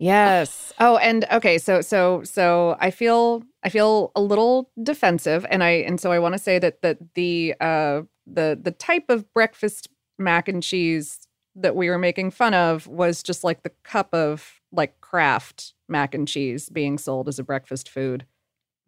Yes. 0.00 0.72
Oh, 0.80 0.96
and 0.96 1.26
okay, 1.30 1.58
so 1.58 1.82
so 1.82 2.22
so 2.24 2.74
I 2.80 2.90
feel 2.90 3.42
I 3.62 3.68
feel 3.68 4.12
a 4.16 4.22
little 4.22 4.70
defensive 4.82 5.44
and 5.50 5.62
I 5.62 5.70
and 5.72 6.00
so 6.00 6.10
I 6.10 6.18
want 6.18 6.32
to 6.32 6.38
say 6.38 6.58
that 6.58 6.80
that 6.80 6.96
the 7.14 7.54
uh 7.60 8.02
the 8.26 8.58
the 8.60 8.70
type 8.70 9.10
of 9.10 9.30
breakfast 9.34 9.88
mac 10.18 10.48
and 10.48 10.62
cheese 10.62 11.28
that 11.54 11.76
we 11.76 11.90
were 11.90 11.98
making 11.98 12.30
fun 12.30 12.54
of 12.54 12.86
was 12.86 13.22
just 13.22 13.44
like 13.44 13.62
the 13.62 13.72
cup 13.84 14.14
of 14.14 14.62
like 14.72 14.98
Kraft 15.02 15.74
mac 15.86 16.14
and 16.14 16.26
cheese 16.26 16.70
being 16.70 16.96
sold 16.96 17.28
as 17.28 17.38
a 17.38 17.44
breakfast 17.44 17.86
food. 17.90 18.24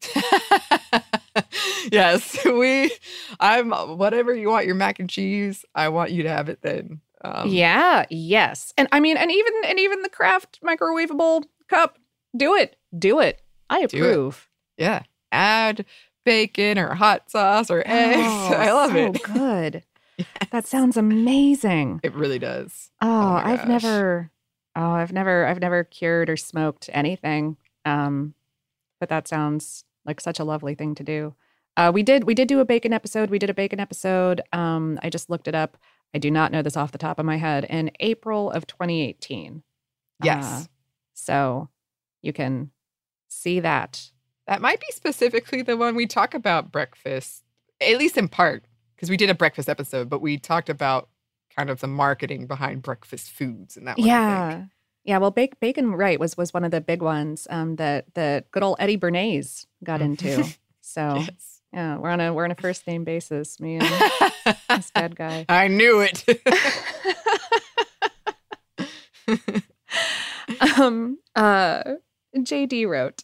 yes, 1.93 2.39
we. 2.47 2.91
I'm 3.39 3.71
whatever 3.71 4.35
you 4.35 4.49
want 4.49 4.65
your 4.65 4.75
mac 4.77 4.99
and 4.99 5.11
cheese. 5.11 5.65
I 5.75 5.91
want 5.91 6.11
you 6.11 6.23
to 6.23 6.31
have 6.31 6.49
it 6.49 6.63
then. 6.63 7.01
Um, 7.25 7.49
yeah, 7.49 8.05
yes. 8.11 8.73
And 8.77 8.89
I 8.93 9.01
mean 9.01 9.17
and 9.17 9.31
even 9.31 9.53
and 9.67 9.79
even 9.79 10.03
the 10.03 10.09
Kraft 10.09 10.61
microwavable 10.63 11.45
cup, 11.69 11.99
do 12.37 12.55
it. 12.55 12.77
Do 12.97 13.21
it. 13.21 13.41
I 13.71 13.87
Do 13.87 13.97
it. 14.05 14.11
approve. 14.11 14.49
yeah. 14.77 15.03
Add 15.31 15.85
bacon 16.25 16.79
or 16.79 16.95
hot 16.95 17.31
sauce 17.31 17.71
or 17.71 17.83
eggs. 17.87 18.19
Oh, 18.21 18.53
I 18.57 18.73
love 18.73 18.91
so 18.93 18.97
it. 18.97 19.23
Good. 19.35 19.85
That 20.51 20.67
sounds 20.67 20.97
amazing. 20.97 22.01
It 22.03 22.15
really 22.15 22.39
does. 22.39 22.91
Oh, 23.01 23.07
my 23.35 23.53
I've 23.53 23.67
never 23.67 24.31
oh, 24.77 24.91
I've 24.93 25.13
never 25.13 25.47
I've 25.47 25.61
never 25.61 25.85
cured 25.85 26.29
or 26.29 26.37
smoked 26.37 26.91
anything. 26.93 27.57
Um 27.85 28.35
but 29.01 29.09
that 29.09 29.27
sounds 29.27 29.85
like 30.05 30.21
such 30.21 30.39
a 30.39 30.45
lovely 30.45 30.75
thing 30.75 30.95
to 30.97 31.03
do. 31.03 31.35
Uh 31.77 31.91
we 31.95 32.03
did 32.03 32.25
we 32.25 32.35
did 32.35 32.47
do 32.49 32.61
a 32.61 32.65
bacon 32.65 32.93
episode. 32.93 33.31
We 33.31 33.39
did 33.39 33.51
a 33.51 33.55
bacon 33.55 33.81
episode. 33.81 34.43
Um 34.53 34.99
I 35.03 35.09
just 35.09 35.31
looked 35.31 35.49
it 35.49 35.55
up. 35.55 35.77
I 36.15 36.19
do 36.19 36.31
not 36.31 36.53
know 36.53 36.63
this 36.63 36.77
off 36.77 36.93
the 36.93 36.99
top 36.99 37.19
of 37.19 37.25
my 37.25 37.37
head 37.37 37.65
in 37.69 37.91
April 38.01 38.51
of 38.51 38.67
2018. 38.67 39.63
Yes. 40.23 40.45
Uh, 40.45 40.65
so 41.15 41.69
you 42.21 42.33
can 42.33 42.71
see 43.29 43.61
that. 43.61 44.11
That 44.47 44.61
might 44.61 44.81
be 44.81 44.87
specifically 44.91 45.63
the 45.63 45.77
one 45.77 45.95
we 45.95 46.07
talk 46.07 46.35
about 46.35 46.73
breakfast, 46.73 47.45
at 47.81 47.97
least 47.99 48.19
in 48.19 48.29
part, 48.29 48.65
because 48.95 49.09
we 49.09 49.17
did 49.17 49.31
a 49.31 49.35
breakfast 49.35 49.69
episode, 49.69 50.11
but 50.11 50.21
we 50.21 50.37
talked 50.37 50.69
about 50.69 51.09
kind 51.57 51.71
of 51.71 51.81
the 51.81 51.87
marketing 51.87 52.47
behind 52.47 52.83
breakfast 52.83 53.31
foods 53.31 53.77
and 53.77 53.87
that 53.87 53.99
one. 53.99 54.07
Yeah. 54.07 54.65
Yeah, 55.05 55.19
well, 55.19 55.33
bake, 55.33 55.59
bacon 55.59 55.93
right 55.93 56.21
was 56.21 56.37
was 56.37 56.55
one 56.55 56.63
of 56.63 56.71
the 56.71 56.81
big 56.81 57.03
ones 57.03 57.49
um, 57.51 57.75
that 57.77 58.15
that 58.15 58.51
good 58.53 58.63
old 58.63 58.77
Eddie 58.79 58.99
Bernays 58.99 59.67
got 59.83 60.01
into. 60.01 60.45
So 60.85 61.15
Yes. 61.15 61.62
Yeah, 61.73 61.97
we're 61.97 62.11
on 62.11 62.21
a 62.21 62.33
we're 62.33 62.45
on 62.45 62.51
a 62.51 62.57
first 62.57 62.87
name 62.87 63.05
basis. 63.05 63.59
Me 63.59 63.77
and 63.77 64.13
this 64.69 64.91
bad 64.95 65.17
guy. 65.17 65.47
I 65.49 65.69
knew 65.69 66.01
it. 66.01 66.25
um, 70.79 71.19
uh, 71.35 71.83
JD 72.37 72.89
wrote, 72.89 73.23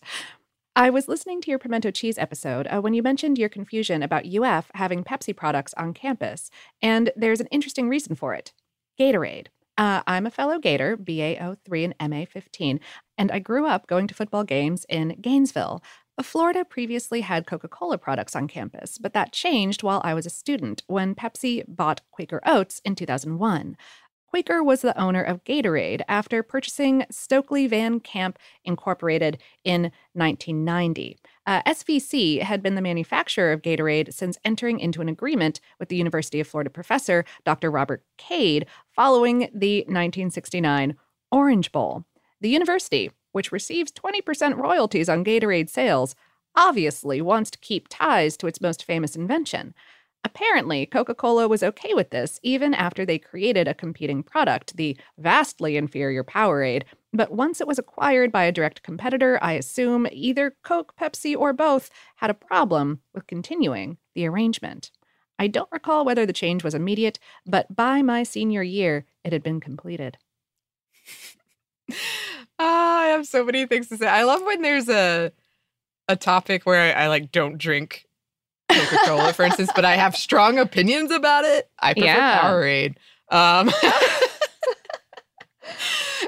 I 0.75 0.91
was 0.91 1.09
listening 1.09 1.41
to 1.43 1.51
your 1.51 1.59
pimento 1.59 1.91
cheese 1.91 2.19
episode 2.19 2.67
uh, 2.69 2.81
when 2.81 2.95
you 2.95 3.03
mentioned 3.03 3.37
your 3.37 3.49
confusion 3.49 4.03
about 4.03 4.27
UF 4.27 4.71
having 4.75 5.05
Pepsi 5.05 5.37
products 5.37 5.75
on 5.75 5.93
campus, 5.93 6.51
and 6.81 7.11
there's 7.17 7.41
an 7.41 7.49
interesting 7.49 7.89
reason 7.89 8.15
for 8.15 8.35
it 8.35 8.53
Gatorade. 8.99 9.49
Uh, 9.77 10.03
I'm 10.09 10.27
a 10.27 10.31
fellow 10.31 10.59
Gator, 10.59 10.97
BA03 10.97 11.95
and 11.99 12.13
MA15, 12.13 12.81
and 13.17 13.31
I 13.31 13.39
grew 13.39 13.67
up 13.67 13.87
going 13.87 14.09
to 14.09 14.15
football 14.15 14.43
games 14.43 14.85
in 14.89 15.17
Gainesville. 15.21 15.83
Florida 16.23 16.65
previously 16.65 17.21
had 17.21 17.47
Coca 17.47 17.69
Cola 17.69 17.99
products 17.99 18.35
on 18.35 18.49
campus, 18.49 18.99
but 18.99 19.13
that 19.13 19.33
changed 19.33 19.83
while 19.83 20.01
I 20.05 20.15
was 20.15 20.27
a 20.27 20.31
student 20.31 20.83
when 20.87 21.15
Pepsi 21.15 21.65
bought 21.69 22.01
Quaker 22.11 22.41
Oats 22.45 22.81
in 22.85 22.95
2001. 22.95 23.77
Quaker 24.29 24.63
was 24.63 24.83
the 24.83 24.99
owner 25.01 25.23
of 25.23 25.43
Gatorade 25.45 26.03
after 26.07 26.43
purchasing 26.43 27.07
Stokely 27.11 27.67
Van 27.67 27.99
Camp 27.99 28.39
Incorporated 28.63 29.39
in 29.65 29.91
1990. 30.13 31.17
Uh, 31.47 31.63
SVC 31.63 32.43
had 32.43 32.63
been 32.63 32.75
the 32.75 32.83
manufacturer 32.83 33.53
of 33.53 33.63
Gatorade 33.63 34.13
since 34.13 34.39
entering 34.45 34.81
into 34.81 35.01
an 35.01 35.09
agreement 35.09 35.61
with 35.79 35.89
the 35.89 35.97
University 35.97 36.41
of 36.41 36.47
Florida 36.47 36.69
professor 36.69 37.25
Dr. 37.47 37.71
Robert 37.71 38.05
Cade 38.19 38.67
following 38.95 39.49
the 39.55 39.79
1969 39.87 40.95
Orange 41.33 41.73
Bowl. 41.73 42.05
The 42.41 42.51
university, 42.51 43.11
which 43.39 43.53
receives 43.53 43.93
20% 43.93 44.57
royalties 44.57 45.09
on 45.09 45.25
Gatorade 45.25 45.71
sales, 45.71 46.17
obviously 46.57 47.23
wants 47.23 47.53
to 47.53 47.59
keep 47.61 47.87
ties 47.89 48.37
to 48.37 48.49
its 48.49 48.61
most 48.61 48.83
famous 48.83 49.15
invention. 49.15 49.75
Apparently, 50.25 50.87
Coca 50.87 51.15
Cola 51.15 51.47
was 51.47 51.63
okay 51.63 51.95
with 51.95 52.11
this 52.11 52.41
even 52.43 52.75
after 52.75 53.07
they 53.07 53.17
created 53.17 53.69
a 53.69 53.75
competing 53.75 54.25
product, 54.25 54.77
the 54.77 54.97
vastly 55.19 55.77
inferior 55.77 56.25
Powerade. 56.25 56.83
But 57.13 57.31
once 57.31 57.61
it 57.61 57.69
was 57.69 57.79
acquired 57.79 58.33
by 58.33 58.43
a 58.43 58.51
direct 58.51 58.83
competitor, 58.83 59.39
I 59.41 59.53
assume 59.53 60.09
either 60.11 60.57
Coke, 60.65 60.97
Pepsi, 61.01 61.37
or 61.37 61.53
both 61.53 61.91
had 62.17 62.31
a 62.31 62.35
problem 62.35 63.03
with 63.15 63.29
continuing 63.29 63.99
the 64.17 64.27
arrangement. 64.27 64.91
I 65.39 65.47
don't 65.47 65.71
recall 65.71 66.05
whether 66.05 66.27
the 66.27 66.33
change 66.33 66.65
was 66.65 66.75
immediate, 66.75 67.21
but 67.47 67.77
by 67.77 68.03
my 68.03 68.25
senior 68.25 68.65
year, 68.65 69.05
it 69.23 69.33
had 69.33 69.45
been 69.45 69.61
completed. 69.61 70.19
Ah, 72.61 73.03
I 73.03 73.07
have 73.11 73.25
so 73.25 73.45
many 73.45 73.67
things 73.67 73.87
to 73.87 73.97
say. 73.97 74.09
I 74.09 74.25
love 74.25 74.43
when 74.43 74.63
there's 74.63 74.89
a 74.89 75.31
a 76.09 76.17
topic 76.17 76.67
where 76.67 76.93
I, 76.97 77.05
I 77.05 77.07
like 77.07 77.31
don't 77.31 77.57
drink 77.57 78.05
Coca 78.69 78.99
Cola, 79.05 79.33
for 79.33 79.45
instance, 79.45 79.71
but 79.77 79.85
I 79.85 79.95
have 79.95 80.17
strong 80.17 80.59
opinions 80.59 81.13
about 81.13 81.45
it. 81.45 81.71
I 81.79 81.95
prefer 81.95 82.07
Yeah. 82.09 82.43
Powerade. 82.43 82.97
Um, 83.31 83.71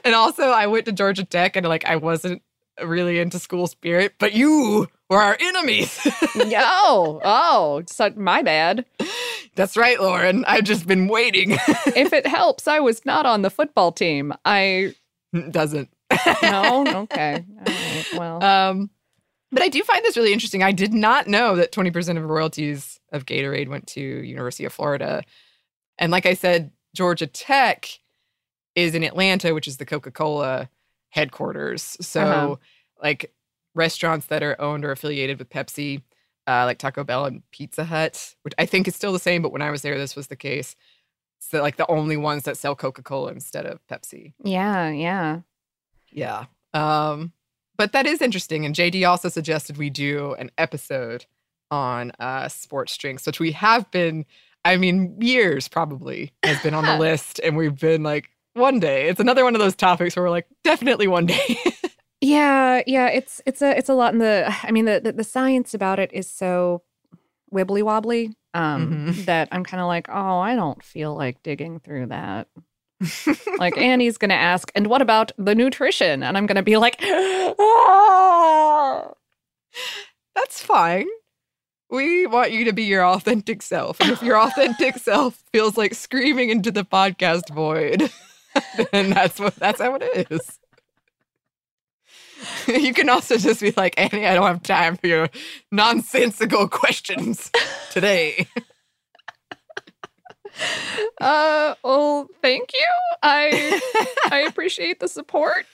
and 0.04 0.14
also, 0.14 0.44
I 0.44 0.68
went 0.68 0.86
to 0.86 0.92
Georgia 0.92 1.24
Tech, 1.24 1.56
and 1.56 1.66
like 1.66 1.84
I 1.84 1.96
wasn't 1.96 2.42
really 2.80 3.18
into 3.18 3.38
school 3.40 3.66
spirit, 3.66 4.14
but 4.18 4.32
you 4.32 4.86
were 5.08 5.20
our 5.20 5.36
enemies. 5.40 5.98
oh, 6.36 7.20
oh, 7.24 7.82
so 7.86 8.12
my 8.16 8.42
bad. 8.42 8.84
That's 9.56 9.76
right, 9.76 10.00
Lauren. 10.00 10.44
I've 10.46 10.64
just 10.64 10.86
been 10.86 11.08
waiting. 11.08 11.52
If 11.96 12.12
it 12.12 12.26
helps, 12.26 12.68
I 12.68 12.78
was 12.78 13.04
not 13.04 13.26
on 13.26 13.42
the 13.42 13.50
football 13.50 13.90
team. 13.92 14.32
I 14.44 14.94
Doesn't. 15.50 15.88
no, 16.42 16.84
okay, 17.10 17.44
right, 17.66 18.06
well, 18.16 18.42
Um, 18.42 18.90
but 19.52 19.62
I 19.62 19.68
do 19.68 19.82
find 19.82 20.04
this 20.04 20.16
really 20.16 20.32
interesting. 20.32 20.62
I 20.62 20.72
did 20.72 20.92
not 20.92 21.26
know 21.26 21.56
that 21.56 21.72
20% 21.72 22.16
of 22.16 22.24
royalties 22.24 23.00
of 23.12 23.26
Gatorade 23.26 23.68
went 23.68 23.86
to 23.88 24.00
University 24.00 24.64
of 24.64 24.72
Florida. 24.72 25.22
And 25.98 26.12
like 26.12 26.26
I 26.26 26.34
said, 26.34 26.70
Georgia 26.94 27.26
Tech 27.26 27.88
is 28.74 28.94
in 28.94 29.02
Atlanta, 29.02 29.52
which 29.54 29.66
is 29.68 29.76
the 29.78 29.86
Coca-Cola 29.86 30.68
headquarters. 31.10 31.96
So 32.00 32.20
Uh-huh. 32.22 32.56
like 33.02 33.34
restaurants 33.74 34.26
that 34.26 34.42
are 34.42 34.60
owned 34.60 34.84
or 34.84 34.92
affiliated 34.92 35.38
with 35.38 35.50
Pepsi, 35.50 36.02
uh, 36.46 36.64
like 36.64 36.78
Taco 36.78 37.04
Bell 37.04 37.24
and 37.26 37.42
Pizza 37.50 37.84
Hut, 37.84 38.34
which 38.42 38.54
I 38.58 38.66
think 38.66 38.88
is 38.88 38.96
still 38.96 39.12
the 39.12 39.18
same, 39.18 39.42
but 39.42 39.52
when 39.52 39.62
I 39.62 39.70
was 39.70 39.82
there, 39.82 39.98
this 39.98 40.16
was 40.16 40.28
the 40.28 40.36
case. 40.36 40.74
So 41.40 41.60
like 41.60 41.76
the 41.76 41.90
only 41.90 42.16
ones 42.16 42.44
that 42.44 42.56
sell 42.56 42.76
Coca-Cola 42.76 43.32
instead 43.32 43.66
of 43.66 43.80
Pepsi. 43.88 44.34
yeah, 44.44 44.90
yeah. 44.90 45.40
Yeah. 46.12 46.44
Um, 46.74 47.32
but 47.76 47.92
that 47.92 48.06
is 48.06 48.20
interesting. 48.20 48.64
And 48.64 48.74
JD 48.74 49.08
also 49.08 49.28
suggested 49.28 49.76
we 49.76 49.90
do 49.90 50.34
an 50.34 50.50
episode 50.58 51.26
on 51.70 52.12
uh, 52.20 52.48
sports 52.48 52.96
drinks, 52.96 53.26
which 53.26 53.40
we 53.40 53.52
have 53.52 53.90
been, 53.90 54.26
I 54.64 54.76
mean, 54.76 55.16
years 55.20 55.68
probably 55.68 56.32
has 56.42 56.60
been 56.62 56.74
on 56.74 56.84
the 56.84 56.98
list. 57.00 57.40
And 57.42 57.56
we've 57.56 57.78
been 57.78 58.02
like, 58.02 58.30
one 58.54 58.80
day. 58.80 59.08
It's 59.08 59.20
another 59.20 59.44
one 59.44 59.54
of 59.54 59.60
those 59.60 59.76
topics 59.76 60.16
where 60.16 60.24
we're 60.24 60.30
like, 60.30 60.46
definitely 60.64 61.08
one 61.08 61.26
day. 61.26 61.58
Yeah, 62.22 62.82
yeah, 62.86 63.08
it's 63.08 63.40
it's 63.46 63.62
a 63.62 63.76
it's 63.78 63.88
a 63.88 63.94
lot 63.94 64.12
in 64.12 64.18
the 64.18 64.54
I 64.62 64.72
mean 64.72 64.84
the 64.84 65.00
the, 65.02 65.12
the 65.12 65.24
science 65.24 65.72
about 65.72 65.98
it 65.98 66.12
is 66.12 66.28
so 66.28 66.82
wibbly 67.50 67.82
wobbly 67.82 68.34
um 68.54 69.12
Mhm. 69.12 69.24
that 69.26 69.48
I'm 69.52 69.64
kind 69.64 69.80
of 69.80 69.86
like, 69.86 70.08
"Oh, 70.08 70.38
I 70.38 70.56
don't 70.56 70.82
feel 70.82 71.14
like 71.16 71.42
digging 71.42 71.80
through 71.80 72.06
that." 72.06 72.48
like 73.58 73.76
Annie's 73.78 74.18
going 74.18 74.28
to 74.30 74.34
ask, 74.34 74.70
"And 74.74 74.86
what 74.88 75.02
about 75.02 75.32
the 75.38 75.54
nutrition?" 75.54 76.22
And 76.22 76.36
I'm 76.36 76.46
going 76.46 76.56
to 76.56 76.62
be 76.62 76.76
like, 76.76 76.96
"Ah." 77.02 79.10
That's 80.34 80.62
fine. 80.62 81.06
We 81.90 82.26
want 82.26 82.52
you 82.52 82.64
to 82.66 82.72
be 82.72 82.84
your 82.84 83.04
authentic 83.04 83.62
self. 83.62 84.00
And 84.00 84.10
if 84.10 84.22
your 84.22 84.38
authentic 84.38 84.98
self 84.98 85.42
feels 85.52 85.76
like 85.76 85.94
screaming 85.94 86.50
into 86.50 86.70
the 86.70 86.84
podcast 86.84 87.52
void, 87.52 88.10
then 88.92 89.10
that's 89.10 89.40
what 89.40 89.56
that's 89.56 89.80
how 89.80 89.96
it 89.96 90.28
is. 90.30 90.59
you 92.68 92.94
can 92.94 93.08
also 93.08 93.36
just 93.36 93.60
be 93.60 93.72
like, 93.76 93.94
Annie, 93.98 94.26
I 94.26 94.34
don't 94.34 94.46
have 94.46 94.62
time 94.62 94.96
for 94.96 95.06
your 95.06 95.28
nonsensical 95.70 96.68
questions 96.68 97.50
today. 97.90 98.46
Uh, 101.20 101.74
well, 101.82 102.28
thank 102.42 102.72
you. 102.74 102.86
I 103.22 103.80
I 104.30 104.40
appreciate 104.48 105.00
the 105.00 105.08
support. 105.08 105.64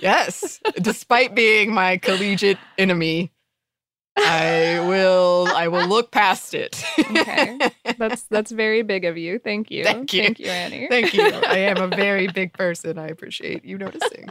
yes. 0.00 0.58
Despite 0.80 1.34
being 1.34 1.72
my 1.72 1.96
collegiate 1.98 2.58
enemy, 2.78 3.30
I 4.16 4.84
will 4.88 5.48
I 5.54 5.68
will 5.68 5.86
look 5.86 6.10
past 6.10 6.54
it. 6.54 6.82
Okay. 6.98 7.58
That's 7.98 8.22
that's 8.24 8.50
very 8.50 8.82
big 8.82 9.04
of 9.04 9.16
you. 9.16 9.38
Thank 9.38 9.70
you. 9.70 9.84
Thank 9.84 10.12
you. 10.12 10.22
Thank 10.22 10.40
you, 10.40 10.46
Annie. 10.46 10.88
Thank 10.88 11.14
you. 11.14 11.24
I 11.24 11.58
am 11.58 11.78
a 11.78 11.88
very 11.88 12.28
big 12.28 12.52
person. 12.52 12.98
I 12.98 13.08
appreciate 13.08 13.64
you 13.64 13.78
noticing. 13.78 14.30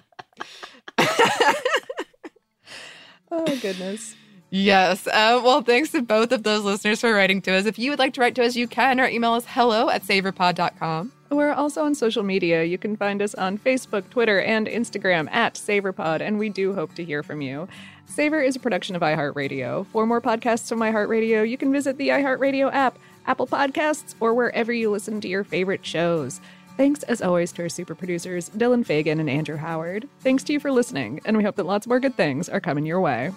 Oh 3.32 3.46
goodness. 3.62 4.16
yes. 4.50 5.08
Uh, 5.08 5.40
well, 5.44 5.62
thanks 5.62 5.92
to 5.92 6.02
both 6.02 6.32
of 6.32 6.44
those 6.44 6.64
listeners 6.64 7.00
for 7.02 7.14
writing 7.14 7.42
to 7.44 7.54
us. 7.54 7.66
If 7.66 7.80
you 7.80 7.92
would 7.92 8.00
like 8.00 8.14
to 8.16 8.22
write 8.22 8.36
to 8.36 8.44
us, 8.44 8.56
you 8.56 8.68
can. 8.68 9.00
Our 9.00 9.08
email 9.10 9.36
is 9.36 9.46
hello 9.48 9.90
at 9.90 10.04
savorpod.com. 10.04 11.12
We're 11.30 11.54
also 11.54 11.86
on 11.86 11.96
social 11.96 12.24
media. 12.24 12.66
You 12.66 12.78
can 12.78 12.98
find 12.98 13.22
us 13.22 13.34
on 13.36 13.58
Facebook, 13.58 14.10
Twitter, 14.10 14.42
and 14.42 14.68
Instagram 14.68 15.32
at 15.32 15.54
SavorPod, 15.54 16.20
and 16.20 16.38
we 16.38 16.50
do 16.50 16.74
hope 16.74 16.94
to 16.96 17.06
hear 17.06 17.24
from 17.24 17.40
you. 17.42 17.70
Savor 18.06 18.42
is 18.42 18.58
a 18.58 18.60
production 18.60 18.98
of 18.98 19.02
iHeartRadio. 19.02 19.88
For 19.88 20.06
more 20.06 20.20
podcasts 20.20 20.68
from 20.68 20.80
iHeartRadio, 20.80 21.50
you 21.50 21.58
can 21.58 21.72
visit 21.72 21.98
the 21.98 22.10
iHeartRadio 22.10 22.74
app, 22.74 23.00
Apple 23.26 23.48
Podcasts, 23.48 24.14
or 24.20 24.34
wherever 24.34 24.74
you 24.74 24.92
listen 24.92 25.22
to 25.22 25.30
your 25.30 25.46
favorite 25.46 25.86
shows. 25.86 26.42
Thanks, 26.82 27.04
as 27.04 27.22
always, 27.22 27.52
to 27.52 27.62
our 27.62 27.70
super 27.70 27.94
producers, 27.94 28.50
Dylan 28.50 28.84
Fagan 28.84 29.20
and 29.20 29.30
Andrew 29.30 29.56
Howard. 29.56 30.10
Thanks 30.22 30.44
to 30.46 30.54
you 30.54 30.60
for 30.60 30.72
listening, 30.72 31.22
and 31.26 31.38
we 31.38 31.44
hope 31.44 31.56
that 31.58 31.68
lots 31.68 31.86
more 31.86 32.00
good 32.00 32.16
things 32.16 32.50
are 32.50 32.60
coming 32.60 32.88
your 32.88 33.00
way. 33.00 33.32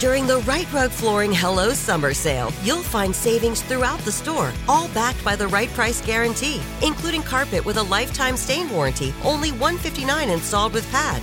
During 0.00 0.26
the 0.26 0.38
Rite 0.38 0.72
Rug 0.72 0.90
Flooring 0.90 1.32
Hello 1.32 1.72
Summer 1.72 2.12
Sale, 2.12 2.52
you'll 2.64 2.82
find 2.82 3.14
savings 3.14 3.62
throughout 3.62 4.00
the 4.00 4.10
store, 4.10 4.52
all 4.68 4.88
backed 4.88 5.24
by 5.24 5.36
the 5.36 5.46
right 5.46 5.68
price 5.68 6.04
guarantee, 6.04 6.60
including 6.84 7.22
carpet 7.22 7.64
with 7.64 7.76
a 7.76 7.82
lifetime 7.84 8.36
stain 8.36 8.68
warranty, 8.70 9.14
only 9.22 9.50
$159 9.50 10.32
installed 10.32 10.72
with 10.72 10.90
pad. 10.90 11.22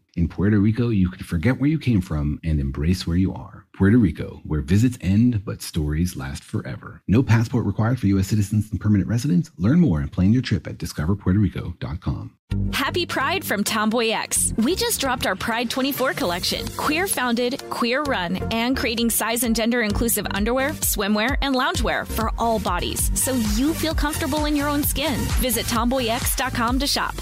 In 0.17 0.27
Puerto 0.27 0.59
Rico, 0.59 0.89
you 0.89 1.09
can 1.09 1.23
forget 1.23 1.57
where 1.57 1.69
you 1.69 1.79
came 1.79 2.01
from 2.01 2.39
and 2.43 2.59
embrace 2.59 3.07
where 3.07 3.15
you 3.15 3.33
are. 3.33 3.65
Puerto 3.73 3.97
Rico, 3.97 4.41
where 4.43 4.59
visits 4.59 4.97
end 4.99 5.45
but 5.45 5.61
stories 5.61 6.17
last 6.17 6.43
forever. 6.43 7.01
No 7.07 7.23
passport 7.23 7.65
required 7.65 7.97
for 7.97 8.07
U.S. 8.07 8.27
citizens 8.27 8.69
and 8.71 8.81
permanent 8.81 9.09
residents. 9.09 9.51
Learn 9.57 9.79
more 9.79 10.01
and 10.01 10.11
plan 10.11 10.33
your 10.33 10.41
trip 10.41 10.67
at 10.67 10.77
discoverpuertorico.com. 10.77 12.35
Happy 12.73 13.05
Pride 13.05 13.45
from 13.45 13.63
Tomboy 13.63 14.09
X. 14.09 14.53
We 14.57 14.75
just 14.75 14.99
dropped 14.99 15.25
our 15.25 15.37
Pride 15.37 15.69
24 15.69 16.13
collection. 16.13 16.67
Queer 16.75 17.07
founded, 17.07 17.63
queer 17.69 18.03
run, 18.03 18.35
and 18.51 18.75
creating 18.75 19.09
size 19.09 19.43
and 19.43 19.55
gender 19.55 19.81
inclusive 19.81 20.27
underwear, 20.31 20.71
swimwear, 20.71 21.37
and 21.41 21.55
loungewear 21.55 22.05
for 22.05 22.33
all 22.37 22.59
bodies 22.59 23.09
so 23.17 23.33
you 23.55 23.73
feel 23.73 23.95
comfortable 23.95 24.43
in 24.43 24.57
your 24.57 24.67
own 24.67 24.83
skin. 24.83 25.17
Visit 25.39 25.65
tomboyx.com 25.67 26.79
to 26.79 26.87
shop. 26.87 27.15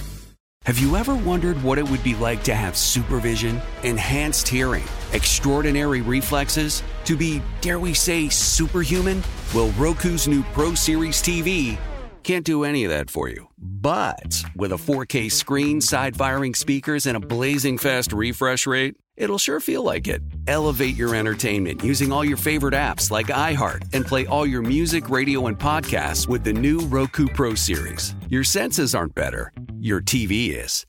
Have 0.70 0.78
you 0.78 0.98
ever 0.98 1.16
wondered 1.16 1.60
what 1.64 1.80
it 1.80 1.90
would 1.90 2.04
be 2.04 2.14
like 2.14 2.44
to 2.44 2.54
have 2.54 2.78
supervision, 2.78 3.60
enhanced 3.82 4.48
hearing, 4.48 4.84
extraordinary 5.14 6.02
reflexes, 6.02 6.84
to 7.06 7.18
be, 7.18 7.42
dare 7.60 7.80
we 7.80 7.96
say, 7.96 8.30
superhuman? 8.30 9.24
Well, 9.52 9.72
Roku's 9.72 10.28
new 10.28 10.44
Pro 10.54 10.76
Series 10.76 11.24
TV 11.24 11.80
can't 12.22 12.46
do 12.46 12.66
any 12.66 12.84
of 12.84 12.92
that 12.92 13.10
for 13.10 13.30
you. 13.30 13.49
But 13.62 14.44
with 14.56 14.72
a 14.72 14.76
4K 14.76 15.32
screen, 15.32 15.82
side 15.82 16.16
firing 16.16 16.54
speakers, 16.54 17.06
and 17.06 17.18
a 17.18 17.20
blazing 17.20 17.78
fast 17.78 18.14
refresh 18.14 18.66
rate, 18.68 18.96
it'll 19.16 19.38
sure 19.38 19.60
feel 19.60 19.84
like 19.84 20.08
it. 20.08 20.22
Elevate 20.48 20.96
your 20.96 21.16
entertainment 21.16 21.84
using 21.84 22.12
all 22.12 22.26
your 22.26 22.38
favorite 22.38 22.74
apps 22.74 23.12
like 23.12 23.28
iHeart 23.28 23.86
and 23.94 24.06
play 24.06 24.26
all 24.26 24.46
your 24.46 24.62
music, 24.62 25.10
radio, 25.10 25.48
and 25.48 25.58
podcasts 25.58 26.28
with 26.28 26.44
the 26.44 26.54
new 26.54 26.80
Roku 26.80 27.28
Pro 27.28 27.56
Series. 27.56 28.16
Your 28.30 28.44
senses 28.44 28.96
aren't 28.96 29.16
better, 29.16 29.52
your 29.80 30.02
TV 30.02 30.56
is. 30.56 30.86